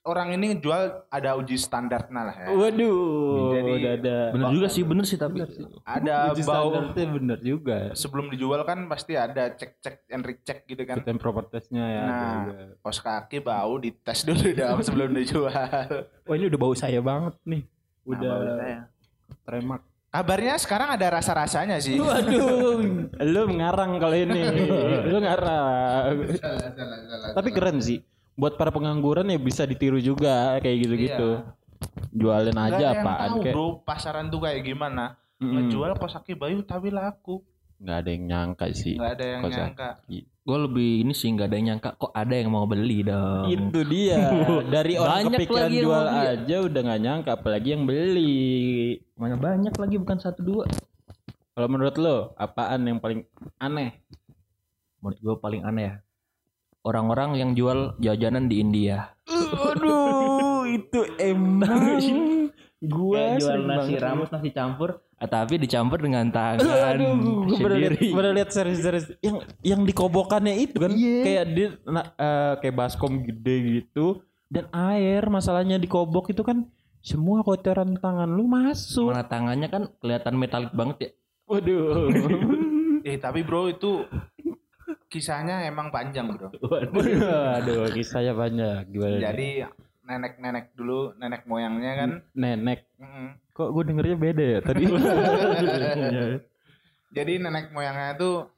Orang 0.08 0.32
ini 0.32 0.56
jual 0.56 0.80
ada 1.06 1.36
uji 1.36 1.54
standarnya 1.54 2.22
lah 2.24 2.32
ya. 2.34 2.48
Waduh, 2.50 3.52
Jadi- 3.52 3.74
udah 3.76 3.92
ada. 3.94 4.16
Bener 4.32 4.48
juga 4.50 4.66
sih, 4.66 4.82
bener 4.82 5.04
sih 5.04 5.14
tapi. 5.14 5.44
Ada 5.84 6.32
Uji 6.32 6.42
bau 6.42 6.72
standarnya 6.72 7.06
bener 7.12 7.38
juga. 7.38 7.78
sebelum 7.92 8.26
dijual 8.26 8.64
kan 8.64 8.88
pasti 8.88 9.12
ada 9.12 9.52
cek-cek 9.52 10.08
and 10.08 10.24
recheck 10.24 10.64
gitu 10.64 10.80
kan. 10.82 10.96
Fit 10.96 11.06
and 11.06 11.20
proper 11.20 11.44
testnya 11.44 11.84
ya. 11.84 12.02
Nah, 12.02 12.36
kaos 12.80 12.98
kaki 12.98 13.38
bau 13.38 13.76
dites 13.76 14.24
dulu 14.24 14.48
dong 14.56 14.80
sebelum 14.80 15.12
dijual. 15.12 16.08
Oh 16.24 16.32
ini 16.32 16.48
udah 16.48 16.58
bau 16.58 16.72
saya 16.72 16.98
banget 16.98 17.36
nih. 17.44 17.62
Nah, 17.62 18.08
Udah 18.08 18.28
bau 18.30 18.44
saya. 18.56 18.78
tremak. 19.44 19.80
Kabarnya 20.08 20.56
sekarang 20.56 20.88
ada 20.90 21.06
rasa-rasanya 21.12 21.76
sih. 21.78 22.00
Waduh, 22.00 22.80
lu 23.20 23.42
ngarang 23.52 24.00
kalau 24.00 24.16
ini. 24.16 24.40
lu 25.12 25.20
ngarang. 25.20 26.16
Tapi 27.36 27.48
keren 27.52 27.76
sih. 27.78 28.00
Buat 28.38 28.54
para 28.54 28.70
pengangguran 28.70 29.26
ya 29.26 29.36
bisa 29.36 29.66
ditiru 29.66 29.98
juga 29.98 30.62
kayak 30.62 30.76
gitu-gitu. 30.86 31.42
Jualin 32.14 32.54
Gak 32.54 32.66
aja 32.70 32.76
ada 32.78 32.86
yang 32.94 33.02
apaan 33.02 33.28
tahu 33.28 33.42
kayak. 33.42 33.54
bro 33.54 33.66
pasaran 33.82 34.26
tuh 34.30 34.40
kayak 34.46 34.62
gimana. 34.62 35.18
Mm-mm. 35.38 35.66
Ngejual 35.66 35.98
kaos 35.98 36.14
kaki 36.18 36.38
bayu 36.38 36.62
tapi 36.62 36.94
laku. 36.94 37.42
Nggak 37.78 37.96
ada 38.02 38.10
yang 38.10 38.24
nyangka 38.26 38.64
sih. 38.74 38.94
Nggak 38.98 39.12
ada 39.14 39.24
yang 39.26 39.42
Kaos 39.42 39.54
nyangka. 39.54 39.88
Gue 40.48 40.58
lebih 40.64 40.90
ini 41.06 41.12
sih 41.14 41.28
nggak 41.30 41.46
ada 41.46 41.56
yang 41.60 41.66
nyangka 41.74 41.90
kok 41.94 42.10
ada 42.10 42.34
yang 42.34 42.50
mau 42.50 42.66
beli 42.66 43.06
dong. 43.06 43.46
Itu 43.46 43.80
dia. 43.86 44.18
Dari 44.74 44.94
orang 44.98 45.30
Banyak 45.30 45.38
kepikiran 45.38 45.70
jual 45.70 46.04
ya. 46.06 46.22
aja 46.34 46.56
udah 46.62 46.80
nggak 46.82 47.00
nyangka 47.02 47.30
apalagi 47.38 47.68
yang 47.74 47.84
beli. 47.86 48.98
Mana 49.14 49.38
banyak 49.38 49.74
lagi 49.74 49.96
bukan 49.98 50.18
satu 50.18 50.40
dua. 50.42 50.64
Kalau 51.54 51.68
menurut 51.70 51.94
lo 51.98 52.16
apaan 52.34 52.86
yang 52.86 52.98
paling 52.98 53.22
aneh? 53.58 53.94
Menurut 54.98 55.18
gue 55.22 55.34
paling 55.38 55.62
aneh 55.62 55.84
ya. 55.86 55.94
Orang-orang 56.88 57.36
yang 57.36 57.50
jual 57.52 58.00
jajanan 58.00 58.48
di 58.48 58.64
India. 58.64 59.12
Aduh, 59.28 60.64
itu 60.64 61.04
emang 61.20 62.48
gua 62.80 63.36
Kayak 63.36 63.38
jual 63.44 63.60
nasi 63.62 63.94
rames, 63.98 64.28
nasi 64.32 64.48
campur, 64.48 64.96
ah, 65.20 65.28
tapi 65.28 65.60
dicampur 65.60 66.00
dengan 66.00 66.32
tangan 66.32 66.64
Aduh, 66.96 67.44
gue 67.44 67.58
pernah 67.58 67.76
liat, 67.76 67.92
sendiri. 67.92 68.08
pernah 68.14 68.32
liat 68.32 68.50
series-series 68.54 69.06
yang 69.20 69.36
yang 69.60 69.80
dikobokannya 69.82 70.54
itu 70.56 70.78
kan 70.78 70.92
kayak 70.96 71.44
dia 71.52 71.68
na- 71.84 72.08
eh, 72.14 72.52
kayak 72.62 72.72
baskom 72.72 73.20
gede 73.20 73.84
gitu 73.84 74.22
dan 74.48 74.64
air 74.72 75.28
masalahnya 75.28 75.76
dikobok 75.76 76.32
itu 76.32 76.40
kan 76.40 76.64
semua 77.04 77.42
kotoran 77.42 78.00
tangan 78.00 78.30
lu 78.30 78.48
masuk. 78.48 79.12
Mana 79.12 79.28
tangannya 79.28 79.68
kan 79.68 79.82
kelihatan 80.00 80.34
metalik 80.34 80.72
banget 80.72 80.96
ya. 80.98 81.10
Waduh. 81.46 82.08
Eh 82.98 83.14
tapi 83.14 83.46
bro 83.46 83.70
itu 83.70 84.04
kisahnya 85.08 85.64
emang 85.64 85.88
panjang 85.88 86.28
bro. 86.28 86.52
Aduh, 87.58 87.88
kisahnya 87.92 88.36
banyak. 88.36 88.92
Gimana? 88.92 89.18
Jadi 89.18 89.64
nenek-nenek 90.08 90.72
dulu 90.72 91.12
nenek 91.20 91.44
moyangnya 91.44 91.92
kan. 91.96 92.10
nenek. 92.32 92.88
mm, 92.96 93.52
Kok 93.52 93.68
gue 93.76 93.82
dengernya 93.92 94.16
beda 94.16 94.44
ya 94.44 94.60
tadi? 94.64 94.84
Jadi 97.16 97.32
nenek 97.40 97.72
moyangnya 97.72 98.16
tuh 98.20 98.52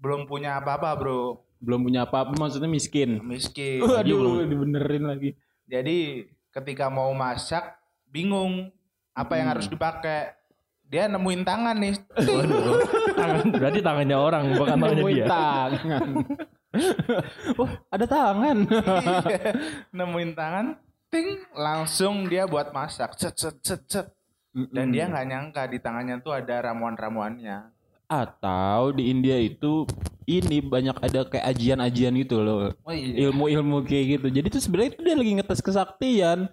belum 0.00 0.28
punya 0.28 0.60
apa-apa 0.60 0.92
bro. 1.00 1.40
Belum 1.62 1.88
punya 1.88 2.04
apa-apa 2.04 2.36
maksudnya 2.36 2.68
miskin. 2.68 3.22
Miskin. 3.24 3.80
Waduh, 3.84 4.44
dibenerin 4.44 5.04
lagi. 5.08 5.30
Jadi 5.64 6.28
ketika 6.52 6.92
mau 6.92 7.08
masak 7.16 7.80
bingung 8.12 8.68
apa 9.16 9.40
yang 9.40 9.48
harus 9.56 9.68
dipakai. 9.68 10.36
Dia 10.92 11.08
nemuin 11.08 11.40
tangan 11.40 11.76
nih. 11.80 11.94
Tangan, 13.16 13.48
berarti 13.48 13.80
tangannya 13.80 14.16
orang 14.20 14.44
bukan 14.52 14.76
tangannya 14.76 15.00
Nemuin 15.00 15.16
dia. 15.16 15.26
tangan. 15.26 16.08
Wah, 17.58 17.72
ada 17.88 18.04
tangan. 18.04 18.56
nemuin 19.90 20.30
tangan, 20.36 20.66
ting 21.08 21.40
langsung 21.56 22.28
dia 22.28 22.44
buat 22.44 22.76
masak. 22.76 23.16
Cet 23.16 23.40
cet 23.40 23.56
cet 23.64 23.80
cet. 23.88 24.06
Dan 24.52 24.92
dia 24.92 25.08
nggak 25.08 25.26
nyangka 25.26 25.62
di 25.64 25.80
tangannya 25.80 26.20
tuh 26.20 26.36
ada 26.36 26.60
ramuan-ramuannya. 26.60 27.72
atau 28.04 28.92
di 28.92 29.08
India 29.08 29.40
itu 29.40 29.88
ini 30.28 30.60
banyak 30.60 31.00
ada 31.00 31.24
kayak 31.24 31.48
ajian-ajian 31.48 32.12
gitu 32.20 32.44
loh. 32.44 32.68
Oh 32.84 32.92
iya. 32.92 33.32
Ilmu-ilmu 33.32 33.80
kayak 33.88 34.20
gitu. 34.20 34.26
Jadi 34.28 34.46
tuh 34.52 34.60
sebenarnya 34.60 34.92
itu 34.92 35.00
dia 35.00 35.16
lagi 35.16 35.32
ngetes 35.40 35.64
kesaktian. 35.64 36.52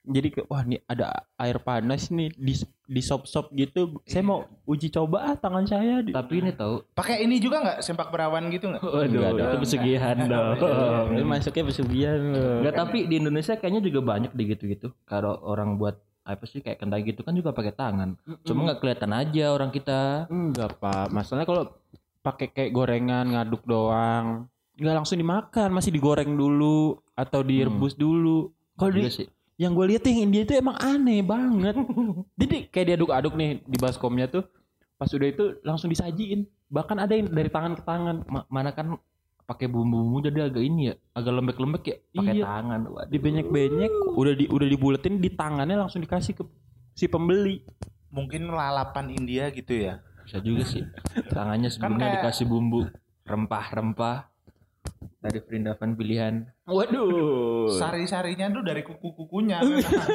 Jadi 0.00 0.28
ke, 0.32 0.40
wah 0.48 0.64
nih 0.64 0.80
ada 0.88 1.28
air 1.36 1.60
panas 1.60 2.08
nih 2.08 2.32
di 2.32 2.56
di 2.88 3.02
sop-sop 3.04 3.52
gitu. 3.52 4.00
Saya 4.08 4.24
mau 4.24 4.48
uji 4.64 4.88
coba 4.88 5.32
ah 5.32 5.36
tangan 5.36 5.68
saya. 5.68 6.00
Di... 6.00 6.16
Tapi 6.16 6.40
ini 6.40 6.56
tahu. 6.56 6.80
Pakai 6.96 7.20
ini 7.20 7.36
juga 7.36 7.60
nggak 7.60 7.78
sempak 7.84 8.08
perawan 8.08 8.48
gitu 8.48 8.72
nggak? 8.72 8.80
Waduh, 8.80 9.20
itu 9.36 9.56
pesugihan 9.60 10.16
dong. 10.24 10.56
Ini 11.12 11.22
masuknya 11.22 11.64
pesugihan 11.68 12.20
loh. 12.32 12.64
Enggak 12.64 12.74
tapi 12.80 12.98
di 13.04 13.20
Indonesia 13.20 13.54
kayaknya 13.60 13.84
juga 13.84 14.00
banyak 14.00 14.32
di 14.32 14.42
gitu-gitu. 14.56 14.88
Kalau 15.04 15.36
orang 15.44 15.76
buat 15.76 16.00
apa 16.24 16.44
sih 16.48 16.60
kayak 16.64 16.80
kendai 16.80 17.04
gitu 17.04 17.20
kan 17.20 17.36
juga 17.36 17.52
pakai 17.52 17.72
tangan. 17.76 18.16
Cuma 18.44 18.72
nggak 18.72 18.80
kelihatan 18.80 19.12
aja 19.12 19.52
orang 19.52 19.68
kita. 19.68 20.30
Enggak 20.32 20.80
pak, 20.80 21.12
masalahnya 21.12 21.44
kalau 21.44 21.64
pakai 22.20 22.52
kayak 22.52 22.72
gorengan 22.76 23.32
ngaduk 23.32 23.64
doang, 23.64 24.48
nggak 24.76 24.96
langsung 24.96 25.16
dimakan, 25.16 25.72
masih 25.72 25.92
digoreng 25.92 26.36
dulu 26.36 27.00
atau 27.16 27.40
direbus 27.40 27.96
dulu. 27.96 28.52
Kalau 28.76 28.92
di, 28.92 29.08
sih. 29.08 29.28
Yang 29.60 29.76
gue 29.76 29.92
lihat 29.92 30.08
yang 30.08 30.24
India 30.24 30.40
itu 30.40 30.56
emang 30.56 30.80
aneh 30.80 31.20
banget. 31.20 31.76
Jadi 32.40 32.72
kayak 32.72 32.86
diaduk-aduk 32.88 33.36
nih 33.36 33.60
di 33.60 33.76
baskomnya 33.76 34.24
tuh, 34.24 34.48
pas 34.96 35.04
udah 35.06 35.28
itu 35.28 35.60
langsung 35.60 35.92
disajiin. 35.92 36.48
Bahkan 36.72 36.96
ada 36.96 37.12
yang 37.12 37.28
dari 37.28 37.52
tangan 37.52 37.76
ke 37.76 37.82
tangan, 37.84 38.24
Ma- 38.24 38.48
mana 38.48 38.72
kan 38.72 38.96
pakai 39.44 39.68
bumbu-bumbu 39.68 40.24
jadi 40.24 40.48
agak 40.48 40.62
ini 40.62 40.88
ya, 40.88 40.94
agak 41.12 41.32
lembek-lembek 41.34 41.84
ya, 41.84 41.96
pakai 42.14 42.34
Iya. 42.40 42.44
tangan. 42.46 42.80
Waduh. 42.88 43.10
dibenyek-benyek, 43.10 43.92
udah 44.16 44.32
di 44.32 44.44
udah 44.46 44.64
dibuletin 44.64 45.18
di 45.18 45.28
tangannya 45.28 45.76
langsung 45.76 46.00
dikasih 46.00 46.40
ke 46.40 46.44
si 46.94 47.04
pembeli. 47.04 47.60
Mungkin 48.08 48.48
lalapan 48.48 49.12
India 49.12 49.52
gitu 49.52 49.76
ya. 49.76 50.00
Bisa 50.24 50.40
juga 50.40 50.64
sih. 50.64 50.86
Tangannya 51.28 51.68
sebelumnya 51.68 52.08
kayak- 52.08 52.16
dikasih 52.24 52.46
bumbu 52.46 52.88
rempah-rempah 53.26 54.30
dari 55.20 55.38
perindavan 55.44 55.92
pilihan. 55.94 56.34
Waduh. 56.64 57.68
Sari-sarinya 57.76 58.48
tuh 58.48 58.64
dari 58.64 58.80
kuku-kukunya. 58.80 59.60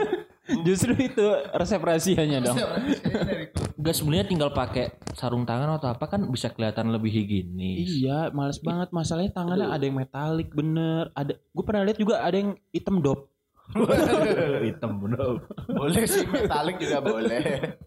Justru 0.65 0.93
itu 0.97 1.25
resep 1.53 1.81
rahasianya 1.81 2.41
dong. 2.41 2.57
Dari 2.57 3.49
kuku. 3.53 3.65
Enggak 3.77 3.95
sebenarnya 4.01 4.25
tinggal 4.25 4.49
pakai 4.49 4.97
sarung 5.13 5.45
tangan 5.45 5.77
atau 5.77 5.93
apa 5.93 6.09
kan 6.09 6.25
bisa 6.29 6.49
kelihatan 6.49 6.89
lebih 6.89 7.13
higienis. 7.13 8.01
Iya, 8.01 8.33
males 8.33 8.57
banget. 8.57 8.89
Masalahnya 8.89 9.31
tangannya 9.33 9.69
ada 9.69 9.83
yang 9.85 9.97
metalik 9.97 10.49
bener. 10.57 11.13
Ada, 11.13 11.37
gue 11.37 11.63
pernah 11.65 11.85
lihat 11.85 11.97
juga 12.01 12.25
ada 12.25 12.37
yang 12.37 12.57
hitam 12.73 13.01
dop. 13.01 13.29
Hitam 14.69 15.01
bener. 15.01 15.41
boleh 15.65 16.05
sih 16.05 16.21
metalik 16.29 16.77
juga 16.77 17.01
boleh. 17.01 17.77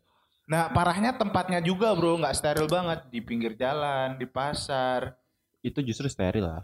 Nah 0.51 0.73
parahnya 0.75 1.15
tempatnya 1.15 1.63
juga 1.63 1.95
bro 1.95 2.19
nggak 2.19 2.35
steril 2.35 2.67
banget 2.67 3.07
di 3.15 3.23
pinggir 3.23 3.55
jalan 3.55 4.19
di 4.19 4.27
pasar. 4.27 5.15
Itu 5.63 5.79
justru 5.87 6.11
steril 6.11 6.51
lah. 6.51 6.63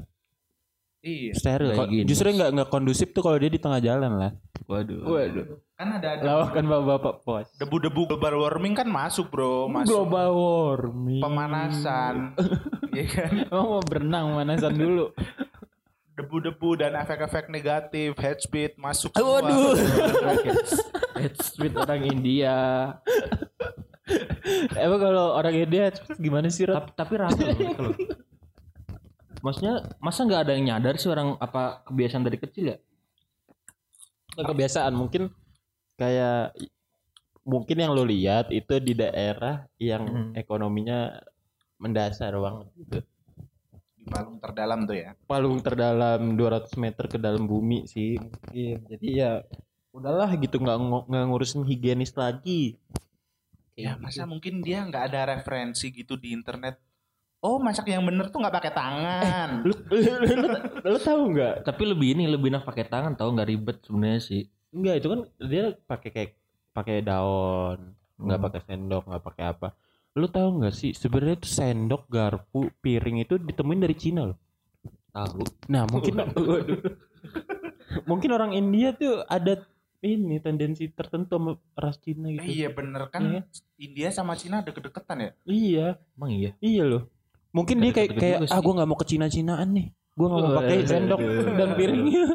Iya. 1.04 1.32
Steril. 1.36 1.70
Kayak 1.70 1.90
gini. 1.90 2.06
Justru 2.08 2.32
nggak 2.32 2.50
nggak 2.50 2.68
kondusif 2.68 3.12
tuh 3.12 3.20
kalau 3.20 3.36
dia 3.36 3.46
di 3.46 3.60
tengah 3.60 3.76
jalan 3.76 4.16
lah. 4.16 4.32
Waduh. 4.64 5.04
Waduh. 5.04 5.46
Kan 5.74 5.88
ada 5.92 6.08
ada 6.10 6.22
Lawakan 6.24 6.64
bapak-bapak 6.64 7.14
pos. 7.20 7.46
debu-debu 7.54 8.08
global 8.08 8.40
warming 8.40 8.72
kan 8.72 8.86
masuk 8.86 9.28
bro, 9.28 9.66
masuk 9.66 9.90
Global 9.92 10.28
warming. 10.32 11.20
pemanasan, 11.20 12.32
Iya 12.94 13.04
kan? 13.06 13.32
Emang 13.44 13.66
mau 13.68 13.82
berenang 13.82 14.24
pemanasan 14.32 14.72
dulu. 14.72 15.10
debu-debu 16.14 16.78
dan 16.78 16.94
efek-efek 16.94 17.50
negatif, 17.50 18.14
head 18.16 18.38
speed 18.38 18.78
masuk 18.78 19.10
semua. 19.12 19.42
Waduh. 19.42 19.74
Head 21.20 21.34
speed 21.36 21.74
orang 21.74 22.06
India. 22.06 22.54
Emang 24.76 25.00
kalau 25.00 25.32
orang 25.32 25.54
India 25.56 25.90
gimana 26.14 26.46
sih, 26.46 26.64
tapi 26.64 26.90
tapi 26.92 27.12
rame 27.16 27.44
gitu 27.52 27.80
loh. 27.82 27.94
Maksudnya 29.44 29.74
masa 30.00 30.24
nggak 30.24 30.42
ada 30.48 30.52
yang 30.56 30.64
nyadar 30.72 30.96
sih 30.96 31.12
orang 31.12 31.36
apa 31.36 31.84
kebiasaan 31.84 32.24
dari 32.24 32.40
kecil 32.40 32.66
ya? 32.72 32.78
kebiasaan 34.34 34.90
mungkin 34.98 35.30
kayak 35.94 36.58
mungkin 37.46 37.76
yang 37.78 37.94
lo 37.94 38.02
lihat 38.02 38.50
itu 38.50 38.80
di 38.82 38.96
daerah 38.98 39.68
yang 39.78 40.02
Hmm. 40.10 40.30
ekonominya 40.34 41.22
mendasar 41.78 42.34
banget 42.34 42.66
gitu. 42.80 42.98
Di 44.00 44.04
palung 44.10 44.42
terdalam 44.42 44.80
tuh 44.88 44.96
ya. 44.96 45.10
Palung 45.28 45.60
terdalam 45.62 46.34
200 46.34 46.74
meter 46.80 47.04
ke 47.06 47.18
dalam 47.20 47.46
bumi 47.46 47.86
sih 47.86 48.18
mungkin. 48.18 48.78
Jadi 48.90 49.08
ya 49.22 49.44
udahlah 49.94 50.34
gitu 50.34 50.58
nggak 50.58 51.06
nggak 51.06 51.24
ngurusin 51.30 51.62
higienis 51.62 52.16
lagi. 52.18 52.74
Ya 53.78 53.94
masa 54.02 54.26
mungkin 54.26 54.66
dia 54.66 54.82
nggak 54.82 55.14
ada 55.14 55.38
referensi 55.38 55.94
gitu 55.94 56.18
di 56.18 56.34
internet. 56.34 56.80
Oh 57.44 57.60
masak 57.60 57.92
yang 57.92 58.00
bener 58.02 58.32
tuh 58.32 58.40
nggak 58.40 58.56
pakai 58.56 58.72
tangan. 58.72 59.48
Lu 59.62 59.74
lu, 59.92 60.00
lu, 60.32 60.48
lu 60.88 60.98
tahu 60.98 61.22
nggak? 61.36 61.54
Tapi 61.62 61.82
lebih 61.84 62.16
ini 62.16 62.24
lebih 62.24 62.48
enak 62.48 62.64
pakai 62.64 62.88
tangan 62.88 63.12
tahu 63.12 63.36
nggak 63.36 63.48
ribet 63.48 63.78
sebenarnya 63.84 64.20
sih. 64.20 64.42
Enggak 64.72 64.94
itu 64.96 65.06
kan 65.12 65.20
dia 65.38 65.64
pakai 65.76 66.10
kayak 66.10 66.30
pakai 66.72 67.04
daun, 67.04 67.92
nggak 68.16 68.38
Hmm. 68.40 68.46
pakai 68.48 68.60
sendok, 68.64 69.04
nggak 69.04 69.22
pakai 69.22 69.44
apa. 69.46 69.68
Lu 70.16 70.26
tahu 70.26 70.48
nggak 70.58 70.72
sih 70.72 70.90
sebenarnya 70.90 71.36
tuh 71.36 71.52
sendok, 71.52 72.08
garpu, 72.08 72.72
piring 72.80 73.20
itu 73.20 73.36
ditemuin 73.36 73.80
dari 73.82 73.94
Cina 73.94 74.24
loh. 74.24 74.38
Tahu. 75.12 75.44
Nah 75.68 75.84
mungkin 75.86 76.12
waduh. 76.16 76.80
mungkin 78.08 78.30
orang 78.32 78.52
India 78.52 78.90
tuh 78.90 79.20
ada 79.24 79.60
ini 80.00 80.36
tendensi 80.38 80.88
tertentu 80.88 81.36
sama 81.36 81.52
ras 81.74 81.96
Cina 81.96 82.28
Eh, 82.28 82.36
gitu. 82.36 82.48
iya 82.50 82.68
bener 82.68 83.08
kan 83.08 83.20
Iya. 83.22 83.40
India 83.76 84.08
sama 84.08 84.32
Cina 84.34 84.60
ada 84.60 84.72
kedekatan 84.72 85.16
ya. 85.20 85.30
Iya, 85.44 85.86
Emang 86.16 86.30
iya. 86.32 86.50
iya 86.58 86.84
loh. 86.84 87.04
Mungkin 87.54 87.78
dia 87.78 87.92
kayak 87.94 88.10
kayak 88.18 88.38
ah 88.50 88.58
gue 88.58 88.72
nggak 88.74 88.88
mau 88.90 88.98
ke 88.98 89.06
Cina-Cinaan 89.06 89.68
nih. 89.70 89.86
Gue 90.18 90.26
nggak 90.26 90.42
mau 90.42 90.52
pakai 90.58 90.76
Waduh. 90.82 90.90
sendok 90.90 91.20
dan 91.54 91.70
piringnya. 91.78 92.26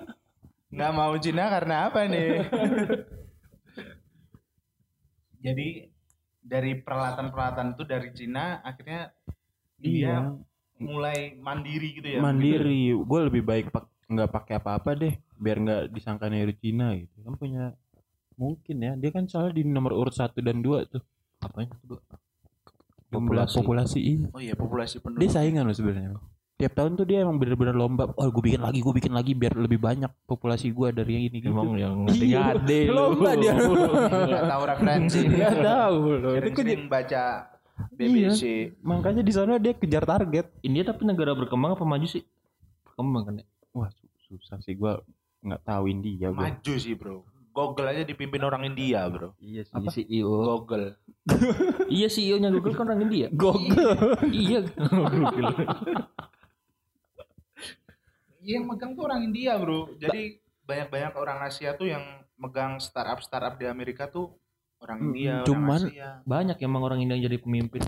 Nggak 0.71 0.91
mau 0.95 1.13
Cina 1.19 1.43
karena 1.51 1.75
apa 1.91 1.99
nih? 2.07 2.29
Jadi 5.45 5.67
dari 6.39 6.71
peralatan-peralatan 6.79 7.75
itu 7.75 7.83
dari 7.83 8.09
Cina 8.15 8.63
akhirnya 8.63 9.11
dia 9.75 10.39
mulai 10.79 11.35
mandiri 11.35 11.99
gitu 11.99 12.07
ya. 12.07 12.19
Iya. 12.19 12.23
mandiri. 12.23 12.95
Gue 12.95 13.19
lebih 13.27 13.43
baik 13.43 13.75
pak 13.75 13.91
nggak 14.09 14.31
pakai 14.31 14.55
apa-apa 14.57 14.95
deh, 14.95 15.13
biar 15.35 15.57
nggak 15.59 15.83
disangka 15.91 16.31
niru 16.31 16.55
Cina 16.55 16.95
gitu. 16.95 17.11
Kan 17.27 17.35
punya 17.35 17.75
mungkin 18.39 18.77
ya. 18.79 18.95
Dia 18.95 19.11
kan 19.11 19.27
soalnya 19.27 19.59
di 19.59 19.67
nomor 19.67 19.99
urut 19.99 20.15
satu 20.15 20.39
dan 20.39 20.63
dua 20.63 20.87
tuh. 20.87 21.03
Apanya 21.43 21.75
tuh? 21.75 21.99
Dok? 21.99 22.28
Jumlah 23.19 23.45
Populasi. 23.45 23.55
populasi 23.57 23.99
iya. 23.99 24.27
Oh 24.29 24.39
iya 24.39 24.53
populasi 24.53 24.95
penduduk. 24.97 25.19
Dia 25.19 25.29
saingan 25.31 25.63
loh 25.63 25.75
sebenarnya. 25.75 26.15
Tiap 26.55 26.73
tahun 26.73 26.91
tuh 26.93 27.05
dia 27.05 27.23
emang 27.23 27.35
bener-bener 27.35 27.71
lomba. 27.71 28.11
Oh 28.13 28.27
gue 28.27 28.43
bikin 28.43 28.59
lagi, 28.59 28.79
gue 28.79 28.91
bikin 28.91 29.11
lagi 29.11 29.31
biar 29.31 29.55
lebih 29.55 29.79
banyak 29.79 30.11
populasi 30.25 30.69
gue 30.69 30.91
dari 30.91 31.11
yang 31.13 31.23
ini 31.25 31.37
gitu. 31.39 31.51
Emang 31.51 31.71
yang 31.73 32.03
Iya, 32.05 32.51
lomba 32.87 33.31
dia. 33.33 33.55
Nggak 33.55 34.43
tahu 34.45 34.63
referensi. 34.65 35.19
Nggak 35.25 35.55
tahu 35.57 35.97
loh. 36.17 36.33
Itu 36.35 36.49
kan 36.53 36.67
baca 36.87 37.23
BBC. 37.89 38.75
makanya 38.81 39.23
di 39.23 39.31
sana 39.31 39.55
dia 39.55 39.71
kejar 39.71 40.03
target. 40.03 40.51
India 40.59 40.83
tapi 40.83 41.07
negara 41.07 41.31
berkembang 41.31 41.79
apa 41.79 41.83
maju 41.83 42.03
sih? 42.03 42.27
Berkembang 42.83 43.23
kan 43.23 43.33
ya? 43.39 43.45
Wah 43.71 43.87
su- 43.87 44.11
susah 44.29 44.59
sih 44.59 44.75
gue 44.75 44.93
nggak 45.41 45.63
tahu 45.63 45.87
India. 45.87 46.27
Maju 46.27 46.73
sih 46.75 46.91
bro. 46.91 47.23
Google 47.59 47.87
aja 47.89 48.03
dipimpin 48.03 48.39
orang 48.39 48.63
India 48.63 49.03
bro. 49.05 49.35
Iya 49.37 49.61
sih 49.61 49.75
Apa? 49.75 49.89
CEO. 49.91 50.31
Google. 50.39 50.95
iya 51.91 52.07
CEO-nya 52.07 52.49
Google 52.49 52.71
kan 52.73 52.87
orang 52.87 53.03
India. 53.03 53.27
Google. 53.29 53.91
iya. 54.31 54.63
Google. 54.63 55.51
Iya 58.39 58.55
yang 58.55 58.65
megang 58.65 58.95
tuh 58.95 59.03
orang 59.03 59.21
India 59.21 59.55
bro. 59.55 59.91
Jadi 59.93 60.39
banyak-banyak 60.63 61.13
orang 61.13 61.37
Asia 61.43 61.75
tuh 61.75 61.85
yang 61.85 62.03
megang 62.35 62.79
startup 62.79 63.19
startup 63.19 63.55
di 63.55 63.67
Amerika 63.67 64.07
tuh 64.07 64.31
orang 64.79 64.97
Hmm, 64.97 65.07
India, 65.11 65.33
cuman- 65.43 65.83
orang 65.83 65.91
Asia. 65.91 66.09
Banyak 66.23 66.57
emang 66.59 66.81
orang 66.81 66.99
India 66.99 67.13
yang 67.13 67.27
jadi 67.27 67.37
pemimpin. 67.37 67.83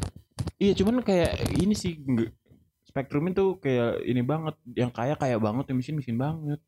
Iya 0.57 0.75
cuman 0.75 0.99
kayak 1.01 1.31
ini 1.55 1.71
sih 1.71 1.95
nggak- 1.95 2.35
spektrum 2.83 3.23
itu 3.25 3.55
kayak 3.57 4.03
ini 4.03 4.19
banget 4.21 4.51
yang 4.75 4.91
kaya 4.91 5.15
kaya 5.15 5.39
banget 5.39 5.71
yang 5.71 5.79
miskin 5.79 5.95
miskin 5.95 6.19
banget 6.19 6.59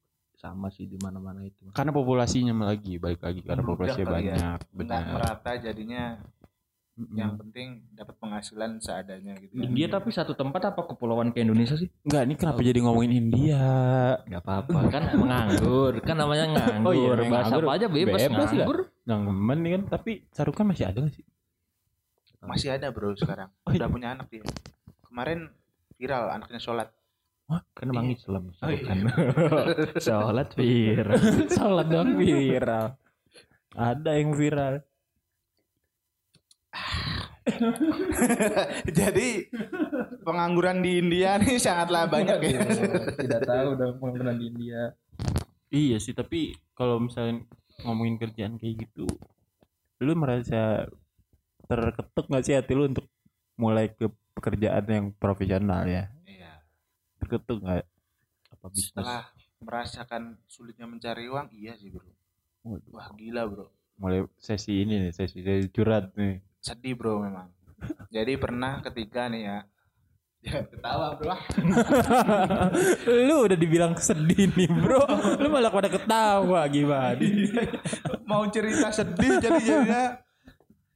Sama 0.43 0.67
sih 0.67 0.84
di 0.84 0.99
mana-mana 0.99 1.39
itu. 1.39 1.71
karena 1.71 1.95
populasinya 1.95 2.51
lagi 2.67 2.99
balik 2.99 3.23
lagi 3.23 3.39
karena 3.39 3.63
kali 3.63 3.95
ya. 3.95 4.03
banyak 4.03 4.60
Nggak 4.60 4.75
benar 4.75 5.03
merata 5.08 5.51
jadinya 5.56 6.03
Mm-mm. 6.93 7.15
yang 7.17 7.34
penting 7.39 7.82
dapat 7.89 8.13
penghasilan 8.19 8.77
seadanya 8.77 9.34
gitu. 9.39 9.56
ya. 9.56 9.63
India 9.65 9.88
tapi 9.88 10.12
satu 10.12 10.36
tempat 10.36 10.62
apa 10.69 10.84
kepulauan 10.86 11.32
ke 11.32 11.41
Indonesia 11.41 11.73
sih? 11.73 11.89
Enggak, 12.06 12.21
ini 12.27 12.36
kenapa 12.36 12.60
jadi 12.62 12.79
ngomongin 12.84 13.13
India? 13.17 13.63
Gak 14.19 14.41
apa-apa 14.43 14.77
kan 14.99 15.03
menganggur 15.15 15.93
kan 16.03 16.15
namanya 16.19 16.45
nganggur 16.53 16.86
Oh 16.86 16.93
iya, 16.93 17.12
bahasa 17.23 17.49
nganggur. 17.49 17.63
apa 17.65 17.71
aja 17.79 17.88
bebas, 17.89 18.19
Bebas 18.21 18.49
ya? 18.51 18.67
nganggur 18.67 18.79
ngemen 19.08 19.58
nih 19.63 19.71
kan, 19.73 19.84
tapi 19.89 20.12
Sarukan 20.29 20.65
masih 20.69 20.86
ada 20.86 20.99
gak 21.01 21.15
sih? 21.15 21.25
Masih 22.43 22.69
ada 22.75 22.91
bro 22.91 23.15
sekarang. 23.15 23.47
Oh, 23.63 23.71
iya. 23.71 23.79
Udah 23.79 23.89
punya 23.89 24.08
anak 24.13 24.27
dia. 24.27 24.43
Kemarin 25.08 25.47
viral 25.95 26.29
anaknya 26.29 26.60
sholat. 26.60 26.91
Kan 27.71 27.85
emang 27.85 28.07
Iya. 28.07 28.15
Islam 28.15 28.43
Oh, 28.55 28.69
iya. 28.69 28.81
kan 28.83 28.97
sholat 30.05 30.49
viral 30.53 31.19
Salah 31.55 31.85
dong 31.85 32.15
viral. 32.15 32.95
Ada 33.73 34.11
yang 34.15 34.31
viral. 34.33 34.81
Jadi 38.89 39.27
pengangguran 40.23 40.79
di 40.79 40.97
India 40.97 41.35
nih 41.35 41.59
sangatlah 41.59 42.07
banyak 42.07 42.39
ya. 42.39 42.59
tidak 43.19 43.41
tahu 43.43 43.69
dong 43.75 43.95
pengangguran 43.99 44.37
di 44.37 44.45
India 44.47 44.81
Iya 45.67 45.97
sih, 45.97 46.13
tapi 46.13 46.53
kalau 46.71 47.01
misalnya 47.01 47.41
ngomongin 47.81 48.15
kerjaan 48.15 48.55
kayak 48.55 48.85
gitu, 48.85 49.09
lu 49.99 50.13
merasa 50.13 50.85
terketuk 51.65 52.29
gak 52.29 52.45
sih 52.45 52.53
hati 52.53 52.77
lu 52.77 52.85
untuk 52.85 53.09
mulai 53.55 53.89
ke 53.89 54.05
pekerjaan 54.33 54.85
yang 54.85 55.05
profesional 55.11 55.81
ya? 55.83 56.13
Iya. 57.23 57.29
Terketuk 57.39 57.57
gak? 57.63 57.86
apa 58.53 58.65
bisnis 58.69 58.91
Setelah 58.91 59.23
merasakan 59.59 60.23
sulitnya 60.45 60.86
mencari 60.86 61.25
uang, 61.25 61.47
iya 61.55 61.73
sih 61.73 61.88
bro. 61.88 62.03
Waduh, 62.63 62.91
Wah 62.91 63.07
gila 63.15 63.43
bro. 63.47 63.67
mulai 63.93 64.25
sesi 64.38 64.83
ini 64.83 64.99
nih, 64.99 65.12
sesi 65.12 65.39
dari 65.39 65.65
curhat 65.67 66.12
nih. 66.13 66.43
Sedih 66.59 66.93
bro 66.93 67.19
memang. 67.19 67.47
Jadi 68.09 68.36
pernah 68.36 68.79
ketika 68.79 69.27
nih 69.27 69.41
ya. 69.43 69.59
Jangan 70.43 70.65
ketawa 70.75 71.07
bro. 71.15 71.36
Lu 73.07 73.36
udah 73.47 73.57
dibilang 73.57 73.95
sedih 73.95 74.51
nih 74.51 74.67
bro, 74.67 75.03
lu 75.39 75.47
malah 75.47 75.71
pada 75.71 75.88
ketawa 75.88 76.67
gimana? 76.67 77.19
Mau 78.27 78.43
cerita 78.51 78.91
sedih 78.91 79.39
jadi 79.39 79.59
jadinya 79.59 80.03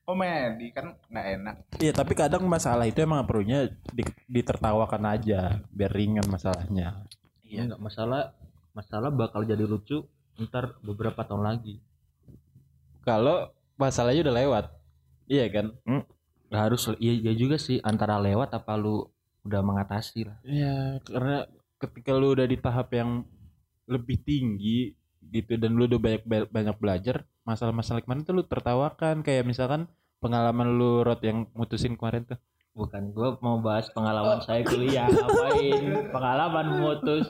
komedi 0.08 0.72
kan 0.72 0.96
nggak 1.12 1.28
enak. 1.36 1.56
Iya 1.84 1.92
tapi 1.92 2.16
kadang 2.16 2.48
masalah 2.48 2.88
itu 2.88 3.04
emang 3.04 3.28
perlunya 3.28 3.68
di- 3.92 4.08
ditertawakan 4.32 5.04
aja 5.20 5.60
biar 5.70 5.92
ringan 5.92 6.24
masalahnya. 6.32 7.04
iya 7.44 7.64
nggak 7.68 7.80
masalah 7.80 8.32
masalah 8.72 9.08
bakal 9.08 9.44
jadi 9.44 9.64
lucu 9.64 10.04
ntar 10.38 10.76
beberapa 10.84 11.24
tahun 11.24 11.44
lagi 11.48 11.80
Kalau 13.04 13.52
masalahnya 13.80 14.28
udah 14.28 14.36
lewat, 14.36 14.66
iya 15.32 15.48
kan? 15.48 15.72
nggak 16.48 16.62
harus 16.64 16.92
iya, 17.00 17.14
iya 17.24 17.34
juga 17.36 17.56
sih 17.56 17.80
antara 17.80 18.20
lewat 18.20 18.52
apa 18.52 18.76
lu 18.76 19.08
udah 19.48 19.62
mengatasi 19.64 20.28
lah 20.28 20.38
Iya 20.44 21.00
karena 21.08 21.48
ketika 21.80 22.12
lu 22.16 22.36
udah 22.36 22.48
di 22.48 22.60
tahap 22.60 22.92
yang 22.92 23.24
lebih 23.88 24.20
tinggi 24.28 24.92
gitu 25.24 25.56
dan 25.56 25.76
lu 25.76 25.88
udah 25.88 26.00
banyak 26.00 26.24
banyak 26.52 26.76
belajar 26.80 27.24
masalah-masalah 27.48 28.04
kemarin 28.04 28.28
tuh 28.28 28.36
lu 28.36 28.44
tertawakan? 28.44 29.24
Kayak 29.24 29.48
misalkan 29.48 29.88
pengalaman 30.20 30.76
lu 30.76 31.02
rot 31.02 31.24
yang 31.24 31.48
mutusin 31.56 31.96
kemarin 31.96 32.28
tuh. 32.28 32.36
Bukan 32.76 33.10
gua 33.10 33.40
mau 33.42 33.58
bahas 33.58 33.90
pengalaman 33.90 34.44
saya 34.44 34.62
kuliah. 34.62 35.08
Ngapain? 35.08 35.82
Pengalaman 36.14 36.68
mutus. 36.78 37.26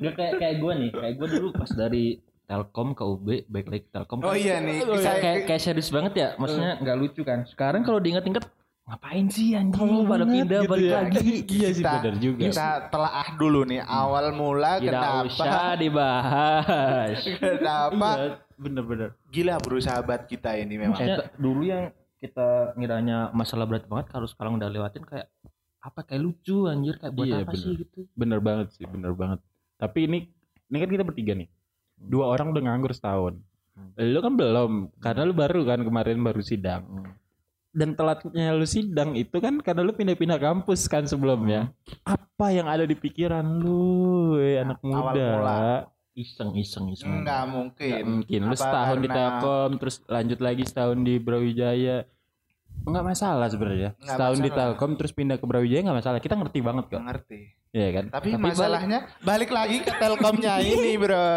Nggak 0.00 0.14
kayak 0.16 0.34
kayak 0.40 0.54
gue 0.58 0.72
nih. 0.74 0.90
Kayak 0.90 1.14
gue 1.14 1.28
dulu 1.38 1.48
pas 1.54 1.70
dari 1.70 2.18
Telkom 2.42 2.96
ke 2.96 3.04
UB 3.04 3.44
baik 3.46 3.66
lagi 3.68 3.82
ke 3.86 3.90
Telkom. 3.92 4.18
Oh 4.24 4.34
iya 4.34 4.58
nih. 4.58 4.82
kayak, 4.82 4.98
Saya, 5.04 5.18
kayak, 5.20 5.38
kayak 5.46 5.62
serius 5.62 5.92
banget 5.92 6.12
ya. 6.16 6.28
Maksudnya 6.40 6.80
nggak 6.80 6.96
lucu 6.96 7.22
kan. 7.22 7.44
Sekarang 7.46 7.86
kalau 7.86 8.02
diinget-inget 8.02 8.50
ngapain 8.88 9.28
sih 9.28 9.52
anjing? 9.54 10.08
Pada 10.08 10.24
pindah 10.24 10.60
gitu 10.64 10.70
balik 10.74 10.88
ya. 10.88 10.96
lagi. 11.06 11.30
Iya 11.44 11.68
sih 11.76 11.84
Kita- 11.84 11.94
benar 12.02 12.16
juga 12.18 12.40
kita 12.40 12.68
telaah 12.88 13.28
dulu 13.38 13.60
nih. 13.62 13.80
Awal 13.84 14.26
mula 14.34 14.72
tidak 14.80 14.90
kenapa? 14.90 15.28
usah 15.28 15.76
dibahas. 15.78 17.16
Kenapa? 17.38 18.10
Iya, 18.16 18.47
bener-bener 18.58 19.14
gila 19.30 19.56
bro 19.62 19.78
sahabat 19.78 20.26
kita 20.26 20.58
ini 20.58 20.74
memang. 20.76 20.98
maksudnya 20.98 21.30
dulu 21.38 21.62
yang 21.62 21.94
kita 22.18 22.74
ngiranya 22.74 23.30
masalah 23.30 23.64
berat 23.64 23.86
banget 23.86 24.10
kalau 24.10 24.26
sekarang 24.26 24.58
udah 24.58 24.66
lewatin 24.66 25.06
kayak 25.06 25.30
apa 25.78 26.02
kayak 26.02 26.20
lucu 26.20 26.66
anjir 26.66 26.98
kayak 26.98 27.14
buat 27.14 27.26
Iya, 27.30 27.36
apa 27.46 27.54
bener. 27.54 27.62
sih 27.62 27.72
gitu 27.78 27.98
bener 28.12 28.40
banget 28.42 28.66
sih 28.74 28.84
bener 28.84 29.14
banget 29.14 29.38
Tapi 29.78 30.10
ini 30.10 30.18
ini 30.68 30.76
kan 30.76 30.90
kita 30.90 31.06
bertiga 31.06 31.32
nih. 31.32 31.46
Dua 31.94 32.28
orang 32.28 32.50
udah 32.50 32.62
nganggur 32.66 32.90
setahun. 32.90 33.38
Hmm. 33.72 33.94
Lu 33.94 34.18
kan 34.18 34.34
belum, 34.34 34.72
karena 34.98 35.22
lu 35.22 35.30
baru 35.30 35.62
kan 35.62 35.80
kemarin 35.80 36.18
baru 36.18 36.42
sidang. 36.42 36.82
Hmm. 36.82 37.14
Dan 37.70 37.94
telatnya 37.94 38.58
lu 38.58 38.66
sidang 38.66 39.14
itu 39.14 39.38
kan 39.38 39.62
karena 39.62 39.86
lu 39.86 39.94
pindah-pindah 39.94 40.34
kampus 40.36 40.90
kan 40.90 41.06
sebelumnya. 41.06 41.70
Apa 42.02 42.50
yang 42.50 42.66
ada 42.66 42.82
di 42.82 42.98
pikiran 42.98 43.46
lu, 43.62 44.34
eh, 44.42 44.58
anak 44.58 44.82
Awal 44.82 45.14
muda? 45.14 45.26
mula. 45.30 45.62
Iseng 46.18 46.50
iseng 46.52 46.90
iseng. 46.90 47.14
Enggak 47.14 47.22
Nggak 47.22 47.44
mungkin. 47.48 48.02
mungkin. 48.18 48.40
Lu 48.42 48.50
Apa 48.50 48.58
setahun 48.58 48.98
di 48.98 49.06
karena- 49.06 49.18
Telkom, 49.30 49.70
terus 49.78 49.96
lanjut 50.04 50.38
lagi 50.40 50.62
setahun 50.62 50.98
di 50.98 51.14
Brawijaya. 51.16 51.98
Enggak 52.80 53.04
masalah 53.06 53.46
sebenarnya. 53.46 53.90
Nggak 53.94 54.10
Setahun 54.10 54.36
di 54.36 54.42
masalah. 54.44 54.58
Telkom 54.66 54.92
terus 54.94 55.12
pindah 55.12 55.36
ke 55.36 55.46
Brawijaya 55.46 55.80
enggak 55.80 55.98
masalah. 55.98 56.18
Kita 56.18 56.34
ngerti 56.34 56.58
banget 56.58 56.84
kok. 56.88 56.98
Ngerti. 57.00 57.40
Iya 57.68 57.88
kan? 57.92 58.04
Tapi, 58.10 58.28
Tapi 58.32 58.42
masalahnya 58.42 58.98
balik, 59.20 59.50
lagi 59.52 59.76
ke 59.78 59.92
Telkomnya 59.92 60.54
ini, 60.64 60.92
Bro. 60.96 61.28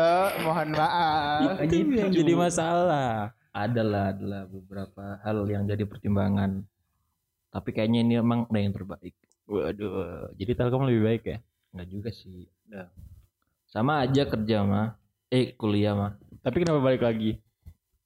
Mohon 0.41 0.69
maaf. 0.73 1.59
Itu 1.61 1.75
yang 1.77 2.09
jadi 2.09 2.33
masalah. 2.33 3.35
Adalah 3.51 4.15
adalah 4.15 4.47
beberapa 4.47 5.19
hal 5.19 5.43
yang 5.45 5.67
jadi 5.67 5.83
pertimbangan. 5.83 6.63
Tapi 7.51 7.69
kayaknya 7.69 7.99
ini 7.99 8.13
emang 8.15 8.47
udah 8.47 8.61
yang 8.63 8.71
terbaik. 8.71 9.13
Waduh, 9.43 10.31
jadi 10.33 10.55
Telkom 10.55 10.87
lebih 10.87 11.03
baik 11.03 11.23
ya? 11.27 11.37
Enggak 11.69 11.87
juga 11.91 12.09
sih. 12.09 12.47
Udah. 12.65 12.87
Sama 13.71 14.03
aja 14.03 14.27
kerja 14.27 14.57
mah. 14.61 14.99
Eh 15.27 15.55
kuliah 15.55 15.95
mah. 15.95 16.11
Tapi 16.41 16.59
kenapa 16.59 16.83
balik 16.83 17.01
lagi? 17.01 17.39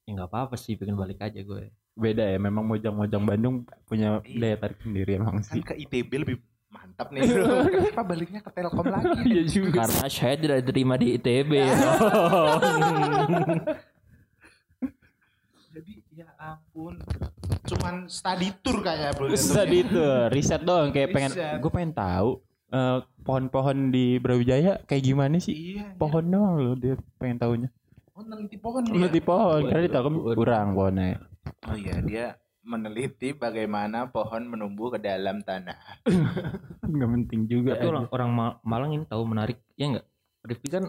Ya 0.06 0.14
nggak 0.14 0.30
apa-apa 0.30 0.56
sih 0.56 0.78
pengen 0.78 0.94
balik 0.94 1.18
aja 1.18 1.42
gue. 1.42 1.74
Beda 1.92 2.22
ya, 2.22 2.38
memang 2.38 2.62
Mojang-Mojang 2.62 3.24
Bandung 3.24 3.56
punya 3.84 4.20
Iya. 4.22 4.38
daya 4.38 4.58
tarik 4.60 4.78
sendiri 4.80 5.16
emang 5.16 5.40
Kan 5.40 5.48
sih. 5.48 5.64
ke 5.64 5.74
ITB 5.80 6.12
lebih 6.22 6.38
mantap 6.68 7.08
nih, 7.10 7.24
Bro. 7.24 7.48
Kenapa 7.72 8.04
baliknya 8.04 8.40
ke 8.40 8.52
Telkom 8.52 8.86
lagi? 8.86 9.10
Iya 9.32 9.44
juga. 9.48 9.80
Karena 9.82 10.06
saya 10.06 10.36
tidak 10.36 10.58
diterima 10.62 10.96
di 10.96 11.16
ITB. 11.16 11.52
Jadi 15.72 15.94
ya 16.14 16.28
ampun. 16.38 17.00
Cuman 17.66 18.06
study 18.06 18.54
tour 18.60 18.80
kayaknya, 18.80 19.12
Bro. 19.12 19.34
Tadi 19.34 19.78
itu 19.82 20.00
riset 20.30 20.62
doang 20.62 20.92
kayak 20.92 21.10
pengen 21.10 21.32
Riset. 21.34 21.58
gue 21.58 21.72
pengen 21.74 21.92
tahu 21.92 22.30
eh, 22.72 22.98
pohon-pohon 23.26 23.90
di 23.90 24.18
Brawijaya 24.18 24.82
kayak 24.86 25.04
gimana 25.04 25.38
sih? 25.42 25.76
Iya. 25.76 25.98
Pohon 25.98 26.26
doang 26.30 26.56
loh 26.62 26.76
dia 26.78 26.96
pengen 27.18 27.38
tahunya. 27.42 27.70
Oh, 28.16 28.24
neliti 28.24 28.56
pohon. 28.56 28.82
Meneliti 28.88 29.22
pohon 29.22 29.62
karena 29.68 29.84
di 29.84 29.92
Telkom 29.92 30.16
kurang 30.24 30.72
pohonnya. 30.72 31.20
Oh 31.68 31.76
iya, 31.76 32.00
dia 32.00 32.26
meneliti 32.66 33.36
bagaimana 33.36 34.10
pohon 34.10 34.50
menumbuh 34.50 34.96
ke 34.96 35.00
dalam 35.04 35.44
tanah. 35.44 35.78
Enggak 36.90 37.10
penting 37.12 37.42
juga. 37.46 37.78
Tapi 37.78 37.86
orang, 37.92 38.06
orang 38.10 38.30
Ma- 38.32 38.58
Malang 38.64 38.92
ini 38.96 39.04
tahu 39.06 39.22
menarik 39.28 39.60
ya 39.76 39.92
enggak? 39.92 40.06
Rifki 40.46 40.70
kan 40.70 40.84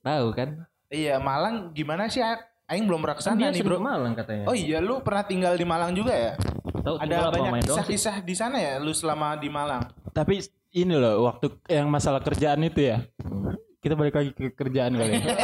tahu 0.00 0.26
kan? 0.32 0.68
Iya, 0.92 1.18
Malang 1.18 1.74
gimana 1.74 2.06
sih? 2.06 2.22
Aing 2.64 2.88
belum 2.88 3.04
pernah 3.04 3.16
Kan 3.18 3.20
ke 3.20 3.28
sana 3.28 3.38
dia 3.44 3.50
nih, 3.52 3.60
Bro. 3.60 3.76
Malang 3.82 4.14
katanya. 4.16 4.44
Oh 4.48 4.56
iya, 4.56 4.80
lu 4.80 5.04
pernah 5.04 5.24
tinggal 5.26 5.52
di 5.58 5.66
Malang 5.68 5.92
juga 5.92 6.14
ya? 6.16 6.32
tahu 6.84 7.00
Ada 7.00 7.32
banyak 7.32 7.64
kisah-kisah 7.64 8.16
di 8.20 8.34
sana 8.36 8.60
ya 8.60 8.76
lu 8.76 8.92
selama 8.92 9.34
di 9.40 9.48
Malang? 9.48 9.88
Tapi 10.12 10.44
ini 10.74 10.92
loh 10.92 11.22
waktu 11.24 11.46
yang 11.70 11.86
masalah 11.86 12.18
kerjaan 12.18 12.58
itu 12.62 12.90
ya. 12.90 12.98
Kita 13.78 13.94
balik 13.94 14.14
lagi 14.14 14.30
ke 14.32 14.50
kerjaan 14.50 14.92
kali. 14.92 15.12
ya. 15.14 15.22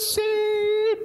Dilurusin. 0.00 0.98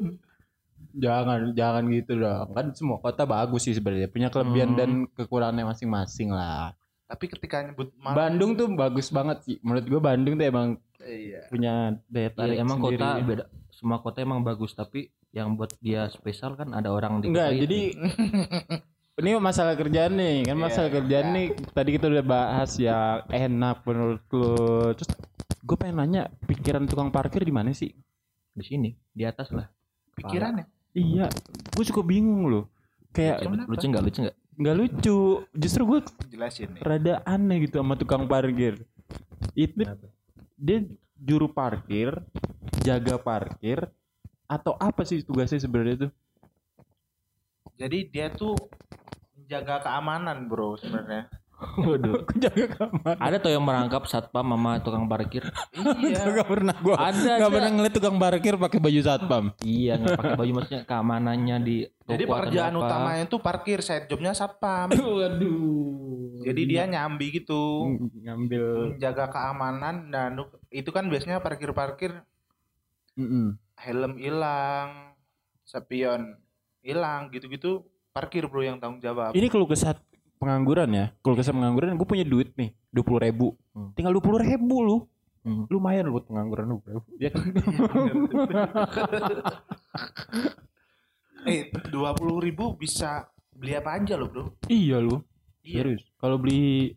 jangan 0.95 1.51
jangan 1.51 1.83
gitu 1.91 2.11
dong. 2.15 2.47
Kan 2.55 2.65
semua 2.71 2.97
kota 2.97 3.23
bagus 3.23 3.67
sih 3.67 3.73
sebenarnya, 3.73 4.07
punya 4.07 4.27
kelebihan 4.29 4.71
Hmm. 4.71 4.79
dan 4.79 4.89
kekurangannya 5.11 5.65
masing-masing 5.67 6.31
lah. 6.31 6.71
Tapi 7.05 7.25
ketika 7.27 7.61
nyebut 7.61 7.91
Malang, 7.99 8.15
Bandung 8.15 8.51
tuh 8.55 8.67
bagus 8.71 9.11
banget 9.11 9.37
sih. 9.43 9.55
Menurut 9.59 9.85
gua 9.85 10.01
Bandung 10.01 10.33
tuh 10.35 10.45
emang 10.45 10.67
iya. 11.03 11.45
punya 11.51 11.73
daya 12.07 12.25
Iya, 12.25 12.29
tarik 12.33 12.57
emang 12.57 12.77
sendiri. 12.79 12.97
kota 12.97 13.07
beda. 13.21 13.43
Semua 13.69 13.97
kota 13.99 14.17
emang 14.23 14.39
bagus 14.41 14.71
tapi 14.71 15.11
yang 15.29 15.53
buat 15.53 15.75
dia 15.77 16.07
spesial 16.07 16.55
kan 16.55 16.71
ada 16.71 16.89
orang 16.89 17.19
di 17.19 17.27
Enggak, 17.27 17.51
jadi 17.59 17.79
ini 19.15 19.39
masalah 19.39 19.79
kerjaan 19.79 20.13
nih, 20.19 20.43
kan 20.43 20.57
Iya, 20.59 20.63
masalah 20.67 20.89
kerjaan 20.91 21.27
iya. 21.31 21.35
nih. 21.35 21.47
Tadi 21.71 21.89
kita 21.95 22.05
udah 22.11 22.25
bahas 22.25 22.71
yang 22.75 23.23
enak 23.31 23.77
menurut 23.87 24.21
lu. 24.29 24.51
Terus 24.99 25.09
gue 25.63 25.77
pengen 25.79 25.95
nanya, 26.03 26.23
pikiran 26.43 26.83
tukang 26.85 27.09
parkir 27.09 27.41
di 27.41 27.53
mana 27.55 27.71
sih? 27.71 27.91
di 28.55 28.63
sini 28.63 28.89
di 29.11 29.27
atas 29.27 29.51
lah. 29.51 29.67
Pikirannya. 30.15 30.63
Iya, 30.95 31.27
gue 31.75 31.83
suka 31.83 31.99
bingung 31.99 32.47
loh. 32.47 32.71
Kayak 33.11 33.43
Kenapa? 33.43 33.67
Lucu 33.67 33.85
nggak 33.91 34.03
lucu 34.07 34.19
nggak? 34.23 34.37
nggak 34.55 34.75
lucu. 34.79 35.17
Justru 35.51 35.81
gue 35.83 35.99
Jelasin 36.31 36.71
nih. 36.71 36.81
rada 36.87 37.19
aneh 37.27 37.67
gitu 37.67 37.83
sama 37.83 37.99
tukang 37.99 38.23
parkir. 38.31 38.79
Itu 39.51 39.83
dia 40.55 40.87
juru 41.19 41.51
parkir, 41.51 42.15
jaga 42.79 43.19
parkir, 43.19 43.91
atau 44.47 44.79
apa 44.79 45.03
sih 45.03 45.19
tugasnya 45.19 45.59
sebenarnya 45.59 46.07
tuh? 46.07 46.11
Jadi 47.75 48.07
dia 48.07 48.31
tuh 48.31 48.55
menjaga 49.45 49.75
keamanan, 49.79 50.49
Bro, 50.49 50.81
sebenarnya. 50.81 51.29
Waduh, 51.55 52.27
jaga 52.43 52.67
kamar. 52.67 53.15
Ada 53.15 53.39
tuh 53.39 53.47
yang 53.47 53.63
merangkap 53.63 54.03
satpam 54.05 54.43
sama 54.43 54.75
tukang 54.83 55.07
parkir. 55.07 55.45
iya. 56.03 56.27
Gak 56.27 56.51
pernah 56.51 56.75
gua 56.83 56.99
Ada, 56.99 57.39
Gak 57.39 57.47
pernah 57.47 57.71
ngeliat 57.71 57.93
tukang 57.95 58.17
parkir 58.19 58.53
pakai 58.59 58.79
baju 58.83 58.99
satpam. 58.99 59.45
iya 59.63 59.95
nggak 59.95 60.19
pakai 60.19 60.35
baju 60.35 60.51
maksudnya 60.51 60.81
keamanannya 60.83 61.57
di 61.63 61.75
toko 62.03 62.11
Jadi 62.11 62.23
pekerjaan 62.27 62.73
apa. 62.75 62.81
utamanya 62.83 63.23
itu 63.23 63.37
parkir, 63.39 63.79
side 63.79 64.11
jobnya 64.11 64.35
satpam. 64.35 64.91
Waduh. 64.99 66.43
Jadi 66.43 66.61
dia 66.67 66.83
nyambi 66.85 67.27
gitu, 67.31 67.87
ngambil. 68.19 68.91
menjaga 68.91 69.31
keamanan 69.31 70.11
dan 70.11 70.35
itu 70.67 70.91
kan 70.91 71.07
biasanya 71.07 71.39
parkir-parkir 71.39 72.19
Mm-mm. 73.15 73.55
helm 73.79 74.19
hilang, 74.19 75.15
spion 75.63 76.35
hilang, 76.83 77.31
gitu-gitu 77.31 77.87
parkir 78.15 78.47
bro 78.47 78.63
yang 78.63 78.79
tanggung 78.79 79.03
jawab. 79.03 79.35
Ini 79.35 79.51
kalau 79.51 79.67
kesat 79.67 79.99
pengangguran 80.39 80.87
ya, 80.87 81.05
kalau 81.19 81.35
kesat 81.35 81.51
pengangguran 81.51 81.99
gue 81.99 82.07
punya 82.07 82.23
duit 82.23 82.55
nih 82.55 82.71
dua 82.87 83.03
puluh 83.03 83.19
ribu, 83.19 83.47
Hmm. 83.75 83.91
tinggal 83.91 84.15
dua 84.15 84.23
puluh 84.23 84.39
ribu 84.39 84.75
lu, 84.79 84.97
Hmm. 85.43 85.67
lumayan 85.67 86.07
buat 86.07 86.23
pengangguran 86.23 86.71
lu 86.71 86.79
bro. 86.79 87.03
Ya 87.19 87.27
kan? 87.35 87.43
Eh 91.45 91.69
dua 91.93 92.17
puluh 92.17 92.41
ribu 92.41 92.73
bisa 92.73 93.29
beli 93.53 93.77
apa 93.77 94.01
aja 94.01 94.17
loh 94.17 94.31
bro? 94.31 94.45
iya 94.65 94.97
lu, 94.97 95.21
Iya. 95.61 95.83
serius. 95.85 96.03
Kalau 96.17 96.41
beli 96.41 96.95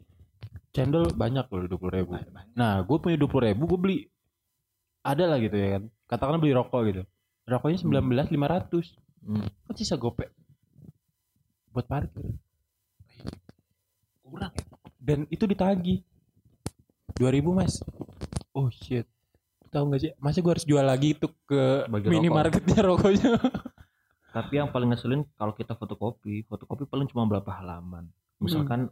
cendol 0.72 1.12
banyak 1.12 1.44
loh 1.50 1.68
dua 1.68 1.76
puluh 1.76 1.92
ribu. 1.98 2.16
Banyak. 2.16 2.56
Nah, 2.56 2.80
gue 2.80 2.96
punya 2.96 3.20
dua 3.20 3.28
puluh 3.28 3.44
ribu, 3.52 3.68
gue 3.68 3.76
beli 3.76 3.98
ada 5.04 5.28
lah 5.28 5.36
gitu 5.36 5.52
ya 5.52 5.76
kan. 5.76 5.82
Katakanlah 6.08 6.40
beli 6.40 6.56
rokok 6.56 6.80
gitu. 6.88 7.02
Rokoknya 7.44 7.76
sembilan 7.76 8.04
belas 8.08 8.26
lima 8.32 8.46
ratus. 8.48 8.86
Hmm. 9.20 9.44
Kan 9.68 9.74
sisa 9.76 10.00
gopek 10.00 10.32
buat 11.70 11.86
parkir. 11.86 12.26
Kurang 14.22 14.52
ya? 14.52 14.64
Dan 14.98 15.24
itu 15.28 15.44
ditagi 15.44 16.04
2000 17.16 17.40
mas. 17.50 17.80
Oh 18.52 18.68
shit. 18.68 19.08
Tahu 19.68 19.88
nggak 19.88 20.00
sih? 20.00 20.10
Masa 20.18 20.40
gue 20.40 20.52
harus 20.52 20.64
jual 20.64 20.80
lagi 20.80 21.12
itu 21.12 21.28
ke 21.44 21.84
Bagi 21.86 22.08
minimarketnya 22.08 22.80
rokoknya? 22.88 23.36
Tapi 24.28 24.52
yang 24.54 24.68
paling 24.68 24.92
ngeselin 24.92 25.24
kalau 25.34 25.52
kita 25.52 25.72
fotokopi, 25.72 26.44
fotokopi 26.44 26.84
paling 26.84 27.08
cuma 27.08 27.24
berapa 27.24 27.48
halaman. 27.52 28.08
Misalkan 28.38 28.88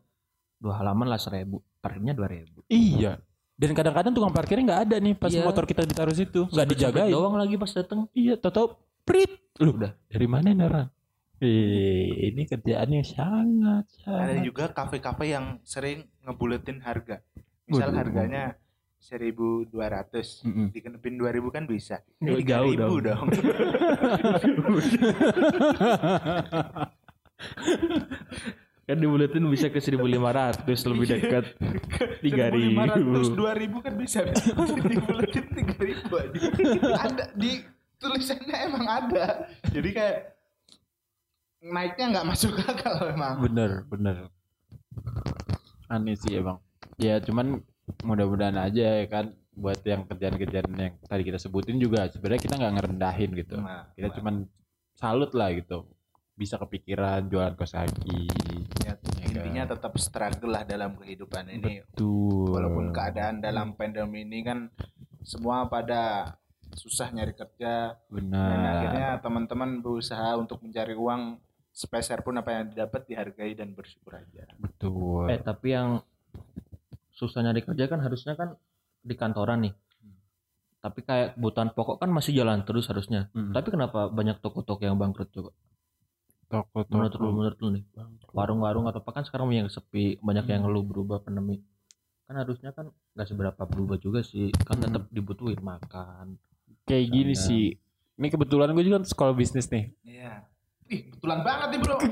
dua 0.56 0.80
halaman 0.80 1.06
lah 1.06 1.20
seribu, 1.20 1.60
parkirnya 1.78 2.16
dua 2.16 2.28
ribu. 2.28 2.64
iya. 2.68 3.20
Dan 3.56 3.72
kadang-kadang 3.72 4.12
tukang 4.12 4.36
parkirnya 4.36 4.64
nggak 4.68 4.82
ada 4.84 4.96
nih 5.00 5.16
pas 5.16 5.32
Iya. 5.32 5.40
motor 5.40 5.64
kita 5.64 5.80
ditaruh 5.88 6.12
situ, 6.12 6.44
nggak 6.44 6.66
dijagain. 6.76 7.08
doang 7.08 7.40
lagi 7.40 7.56
pas 7.56 7.72
dateng. 7.72 8.04
Iya, 8.12 8.36
tau-tau 8.36 8.76
prit. 9.00 9.32
Lu 9.56 9.72
udah 9.72 9.96
dari 10.12 10.28
mana 10.28 10.52
nih 10.52 10.60
orang? 10.60 10.88
Eh, 11.36 12.32
ini 12.32 12.48
kerjaannya 12.48 13.02
sangat 13.04 13.84
Ada 14.02 14.32
sangat. 14.32 14.40
juga 14.40 14.64
kafe-kafe 14.72 15.28
yang 15.28 15.60
sering 15.62 16.08
ngebuletin 16.24 16.80
harga. 16.80 17.20
Misal 17.66 17.92
Waduh. 17.92 17.98
harganya 18.00 18.44
1200 18.96 19.68
Mm-mm. 20.42 20.72
dikenepin 20.72 21.14
2000 21.14 21.52
kan 21.52 21.64
bisa. 21.68 22.00
Ini 22.18 22.40
jauh 22.40 22.72
3000 22.72 22.80
dong. 22.80 23.04
dong. 23.04 23.26
Kan 28.86 29.02
dibuletin 29.02 29.42
bisa 29.50 29.66
ke 29.66 29.82
1500 29.82 30.62
lebih 30.86 31.06
dekat. 31.10 31.44
1500 32.22 33.34
2000 33.34 33.82
kan 33.82 33.94
bisa. 33.98 34.22
dibuletin 34.86 35.44
3000 35.50 36.06
aja. 36.22 36.38
Ada 37.02 37.24
di 37.34 37.66
tulisannya 37.98 38.56
emang 38.62 38.86
ada. 38.86 39.50
Jadi 39.66 39.90
kayak 39.90 40.35
naiknya 41.72 42.06
nggak 42.16 42.26
masuk 42.26 42.54
akal 42.70 42.94
memang. 43.10 43.42
bener 43.42 43.70
bener. 43.90 44.16
Aneh 45.90 46.16
sih 46.18 46.38
emang. 46.38 46.58
Ya 46.98 47.18
cuman 47.22 47.62
mudah-mudahan 48.02 48.58
aja 48.58 49.02
ya 49.02 49.06
kan 49.06 49.34
buat 49.56 49.80
yang 49.86 50.04
kerjaan-kerjaan 50.04 50.68
yang 50.76 50.94
tadi 51.00 51.22
kita 51.24 51.40
sebutin 51.40 51.80
juga 51.80 52.12
sebenarnya 52.12 52.42
kita 52.44 52.54
nggak 52.60 52.74
ngerendahin 52.76 53.30
gitu. 53.32 53.56
Nah, 53.56 53.88
kita 53.96 54.12
cuman 54.20 54.44
salut 54.92 55.32
lah 55.32 55.52
gitu. 55.54 55.88
Bisa 56.36 56.60
kepikiran 56.60 57.32
jualan 57.32 57.56
kos 57.56 57.72
kaki 57.72 58.28
niatnya 58.84 59.24
intinya 59.24 59.62
tetap 59.72 59.96
struggle 59.96 60.52
lah 60.52 60.68
dalam 60.68 60.92
kehidupan 61.00 61.48
ini. 61.48 61.80
Betul. 61.80 62.52
walaupun 62.52 62.92
keadaan 62.92 63.40
dalam 63.40 63.72
pandemi 63.72 64.24
ini 64.28 64.44
kan 64.44 64.68
semua 65.24 65.64
pada 65.66 66.36
susah 66.76 67.08
nyari 67.08 67.32
kerja. 67.32 67.96
Dan 68.12 68.28
benar. 68.28 68.76
akhirnya 68.76 69.08
teman-teman 69.24 69.80
berusaha 69.80 70.36
untuk 70.36 70.60
mencari 70.60 70.92
uang 70.92 71.40
sepeser 71.76 72.24
pun 72.24 72.40
apa 72.40 72.56
yang 72.56 72.64
didapat 72.72 73.04
dihargai 73.04 73.52
dan 73.52 73.76
bersyukur 73.76 74.16
aja 74.16 74.48
Betul. 74.56 75.28
Eh 75.28 75.36
tapi 75.36 75.76
yang 75.76 76.00
susah 77.12 77.44
nyari 77.44 77.60
kerja 77.60 77.84
kan 77.84 78.00
harusnya 78.00 78.32
kan 78.32 78.56
di 79.04 79.12
kantoran 79.12 79.68
nih. 79.68 79.74
Tapi 80.80 81.00
kayak 81.04 81.36
kebutuhan 81.36 81.76
pokok 81.76 82.00
kan 82.00 82.08
masih 82.08 82.32
jalan 82.32 82.64
terus 82.64 82.88
harusnya. 82.88 83.28
Mm. 83.36 83.52
Tapi 83.52 83.68
kenapa 83.68 84.08
banyak 84.08 84.40
toko-toko 84.40 84.80
yang 84.80 84.96
bangkrut 84.96 85.28
coba? 85.32 85.50
toko 86.46 86.86
Menurut 86.88 87.12
lu, 87.18 87.28
menurut 87.34 87.58
lu 87.58 87.68
nih, 87.74 87.84
warung-warung 88.30 88.86
atau 88.86 89.02
apa 89.02 89.10
kan 89.10 89.26
sekarang 89.26 89.50
yang 89.50 89.66
sepi, 89.66 90.14
banyak 90.22 90.46
yang 90.46 90.62
Hmm. 90.62 90.70
ngeluh 90.70 90.86
berubah 90.86 91.18
pandemi. 91.18 91.58
Kan 92.30 92.38
harusnya 92.38 92.70
kan 92.70 92.94
nggak 93.18 93.26
seberapa 93.26 93.62
berubah 93.66 93.98
juga 93.98 94.22
sih, 94.22 94.54
kan 94.62 94.78
Hmm. 94.78 94.84
tetap 94.86 95.02
dibutuhin 95.10 95.58
makan. 95.58 96.38
kayak 96.86 97.10
gini 97.10 97.34
sih. 97.34 97.74
Ini 98.14 98.30
kebetulan 98.30 98.70
gue 98.70 98.86
juga 98.86 99.02
sekolah 99.02 99.34
bisnis 99.34 99.66
nih. 99.66 99.90
iya 100.06 100.46
ih 100.92 101.00
kebetulan 101.10 101.40
banget 101.42 101.68
nih 101.74 101.80
bro 101.82 101.96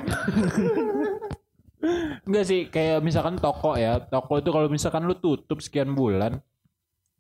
Enggak 2.25 2.45
sih, 2.49 2.61
kayak 2.73 3.05
misalkan 3.05 3.37
toko 3.37 3.77
ya. 3.77 4.01
Toko 4.01 4.41
itu 4.41 4.49
kalau 4.49 4.69
misalkan 4.73 5.05
lu 5.05 5.17
tutup 5.21 5.61
sekian 5.61 5.93
bulan, 5.93 6.41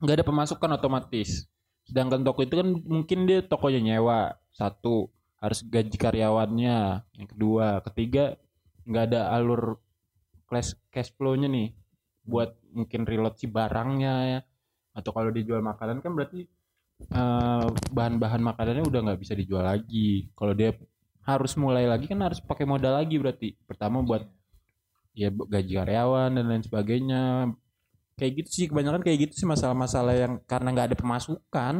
nggak 0.01 0.21
ada 0.21 0.27
pemasukan 0.27 0.71
otomatis. 0.81 1.45
Sedangkan 1.85 2.25
toko 2.25 2.40
itu 2.40 2.57
kan 2.57 2.69
mungkin 2.73 3.29
dia 3.29 3.45
tokonya 3.45 3.81
nyewa 3.85 4.40
satu, 4.57 5.12
harus 5.37 5.61
gaji 5.69 5.97
karyawannya. 6.01 7.05
Yang 7.12 7.29
kedua, 7.37 7.85
ketiga 7.85 8.40
nggak 8.88 9.05
ada 9.12 9.37
alur 9.37 9.81
cash 10.49 10.77
cash 10.88 11.12
flow-nya 11.17 11.49
nih 11.49 11.73
buat 12.25 12.57
mungkin 12.73 13.05
reload 13.05 13.37
si 13.37 13.45
barangnya 13.45 14.14
ya. 14.33 14.40
Atau 14.97 15.12
kalau 15.12 15.29
dijual 15.29 15.61
makanan 15.61 16.01
kan 16.01 16.17
berarti 16.17 16.49
eh, 17.12 17.67
bahan-bahan 17.93 18.40
makanannya 18.40 18.85
udah 18.88 19.01
nggak 19.12 19.21
bisa 19.21 19.37
dijual 19.37 19.69
lagi. 19.69 20.33
Kalau 20.33 20.57
dia 20.57 20.73
harus 21.25 21.57
mulai 21.57 21.89
lagi 21.89 22.05
kan 22.05 22.21
harus 22.21 22.39
pakai 22.39 22.69
modal 22.69 23.01
lagi 23.01 23.17
berarti. 23.17 23.57
Pertama 23.65 24.05
buat 24.05 24.29
ya 25.17 25.33
gaji 25.33 25.73
karyawan 25.73 26.37
dan 26.37 26.45
lain 26.45 26.65
sebagainya. 26.65 27.23
Kayak 28.15 28.45
gitu 28.45 28.51
sih 28.53 28.67
kebanyakan 28.71 29.03
kayak 29.03 29.29
gitu 29.29 29.43
sih 29.43 29.49
masalah-masalah 29.49 30.15
yang 30.15 30.33
karena 30.47 30.69
nggak 30.71 30.89
ada 30.93 30.97
pemasukan 31.01 31.75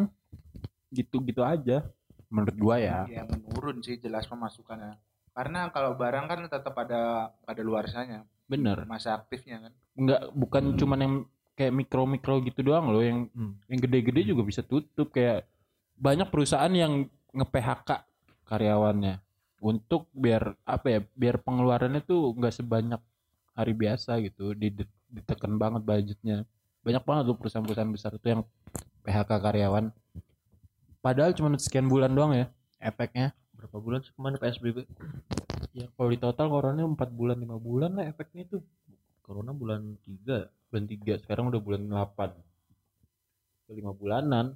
gitu-gitu 0.91 1.45
aja 1.47 1.87
menurut 2.33 2.57
gua 2.59 2.77
ya. 2.81 2.99
Ya 3.07 3.23
menurun 3.29 3.85
sih 3.85 4.01
jelas 4.01 4.27
pemasukannya. 4.27 4.99
Karena 5.35 5.71
kalau 5.71 5.95
barang 5.95 6.27
kan 6.27 6.41
tetap 6.49 6.75
ada 6.81 7.31
pada 7.45 7.63
luarsanya. 7.63 8.27
Bener. 8.51 8.83
Masa 8.89 9.15
aktifnya 9.15 9.61
kan. 9.61 9.73
Nggak 9.95 10.21
bukan 10.35 10.65
cuman 10.75 10.99
yang 10.99 11.15
kayak 11.55 11.71
mikro-mikro 11.71 12.43
gitu 12.43 12.67
doang 12.67 12.91
loh 12.91 13.05
yang 13.05 13.31
Hmm. 13.31 13.61
yang 13.71 13.79
gede-gede 13.79 14.35
juga 14.35 14.43
bisa 14.43 14.65
tutup. 14.67 15.15
Kayak 15.15 15.47
banyak 15.95 16.27
perusahaan 16.33 16.73
yang 16.75 17.07
nge-PHK 17.31 17.91
karyawannya 18.47 19.24
untuk 19.65 20.13
biar 20.13 20.53
apa 20.69 20.87
ya 20.93 21.01
biar 21.17 21.41
pengeluarannya 21.41 22.05
tuh 22.05 22.37
nggak 22.37 22.53
sebanyak 22.53 23.01
hari 23.57 23.73
biasa 23.73 24.21
gitu 24.21 24.53
di 24.53 24.69
ditekan 25.09 25.57
banget 25.57 25.81
budgetnya. 25.81 26.45
Banyak 26.85 27.01
banget 27.01 27.25
tuh 27.33 27.37
perusahaan-perusahaan 27.41 27.89
besar 27.89 28.13
tuh 28.21 28.29
yang 28.29 28.43
PHK 29.09 29.31
karyawan. 29.41 29.89
Padahal 31.01 31.33
cuma 31.33 31.57
sekian 31.57 31.89
bulan 31.89 32.13
doang 32.13 32.37
ya 32.37 32.47
efeknya. 32.77 33.33
Berapa 33.57 33.81
bulan 33.81 34.05
sih 34.05 34.13
ke 34.13 34.21
mana 34.21 34.37
PSBB? 34.37 34.85
ya 35.75 35.91
kalau 35.99 36.07
di 36.07 36.19
total 36.23 36.47
corona 36.53 36.87
empat 36.87 37.11
bulan 37.11 37.35
lima 37.41 37.57
bulan 37.57 37.97
lah 37.97 38.05
efeknya 38.05 38.45
tuh. 38.47 38.63
Corona 39.25 39.57
bulan 39.57 39.97
3 40.05 40.53
bulan 40.69 40.85
tiga 40.85 41.17
sekarang 41.17 41.49
udah 41.49 41.57
bulan 41.57 41.89
delapan. 41.89 42.37
Lima 43.73 43.97
bulanan. 43.97 44.53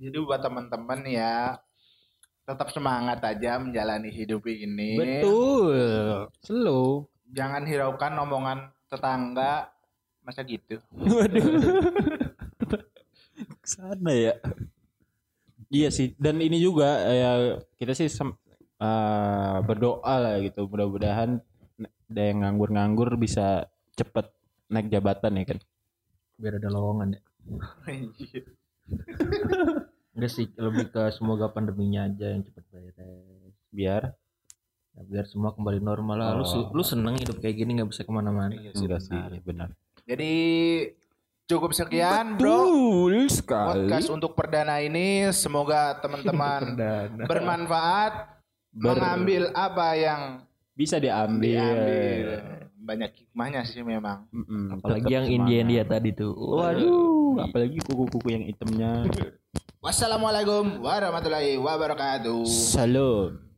Jadi 0.00 0.16
buat 0.18 0.40
teman-teman 0.40 1.04
ya 1.06 1.60
tetap 2.52 2.68
semangat 2.68 3.18
aja 3.24 3.56
menjalani 3.56 4.12
hidup 4.12 4.44
ini 4.44 5.00
betul 5.00 5.72
slow 6.44 7.08
jangan 7.32 7.64
hiraukan 7.64 8.12
omongan 8.20 8.58
tetangga 8.86 9.72
masa 10.22 10.44
gitu 10.44 10.76
Waduh. 10.94 11.42
Ke 13.58 13.66
sana 13.66 14.12
ya. 14.14 14.34
Iya 15.66 15.88
sih. 15.90 16.14
Dan 16.14 16.38
ini 16.38 16.62
juga 16.62 16.94
ya 17.10 17.32
kita 17.74 17.90
sih 17.90 18.06
sem- 18.06 18.38
eh, 18.78 19.56
berdoa 19.66 20.14
lah 20.20 20.34
gitu. 20.38 20.68
Mudah-mudahan 20.70 21.42
ada 22.06 22.22
yang 22.22 22.44
nganggur-nganggur 22.46 23.18
bisa 23.18 23.66
cepet 23.98 24.30
naik 24.70 24.92
jabatan 24.92 25.42
ya 25.42 25.44
kan. 25.56 25.58
biar 26.38 26.58
ada 26.58 26.70
lowongan 26.70 27.18
ya. 27.18 27.22
Enggak 30.12 30.30
sih, 30.30 30.46
lebih 30.54 30.88
ke 30.88 31.08
semoga 31.10 31.48
pandeminya 31.48 32.04
aja 32.04 32.26
yang 32.28 32.42
cepat 32.42 32.64
beres. 32.68 32.96
Biar 33.68 34.02
Ya, 34.92 35.00
biar 35.08 35.24
semua 35.24 35.50
kembali 35.50 35.80
normal 35.80 36.16
lah. 36.18 36.30
Lu, 36.34 36.44
Oh. 36.44 36.68
lu 36.70 36.82
seneng 36.82 37.16
hidup 37.16 37.40
kayak 37.40 37.56
gini 37.56 37.74
nggak 37.74 37.88
bisa 37.88 38.04
ke 38.04 38.12
mana-mana. 38.12 38.52
Iya 38.52 38.76
sudah 38.76 39.00
sih 39.00 39.16
benar. 39.40 39.72
jadi 40.02 40.32
cukup 41.44 41.72
sekian 41.72 42.36
bro 42.36 42.68
Betul 42.68 43.30
sekali. 43.30 43.88
podcast 43.88 44.08
untuk 44.10 44.34
perdana 44.34 44.76
ini 44.78 45.32
semoga 45.32 45.96
teman-teman 45.96 46.76
bermanfaat 47.30 48.36
Ber- 48.68 48.92
mengambil 48.94 49.48
apa 49.54 49.88
yang 49.94 50.22
Bisa 50.72 50.96
diambil. 50.96 51.56
diambil 51.56 52.26
banyak 52.76 53.10
hikmahnya 53.16 53.62
sih 53.62 53.80
memang 53.80 54.28
Mm-mm, 54.28 54.76
Apalagi 54.76 55.06
tetap 55.06 55.14
yang 55.14 55.26
India-India 55.30 55.82
semangat. 55.82 55.94
tadi 55.94 56.10
tuh. 56.12 56.32
Waduh, 56.34 57.32
apalagi 57.40 57.78
kuku-kuku 57.80 58.28
yang 58.28 58.44
hitamnya. 58.44 59.08
Wassalamualaikum 59.82 60.78
warahmatullahi 60.80 61.58
wabarakatuh 61.58 62.46
Salam. 62.46 63.51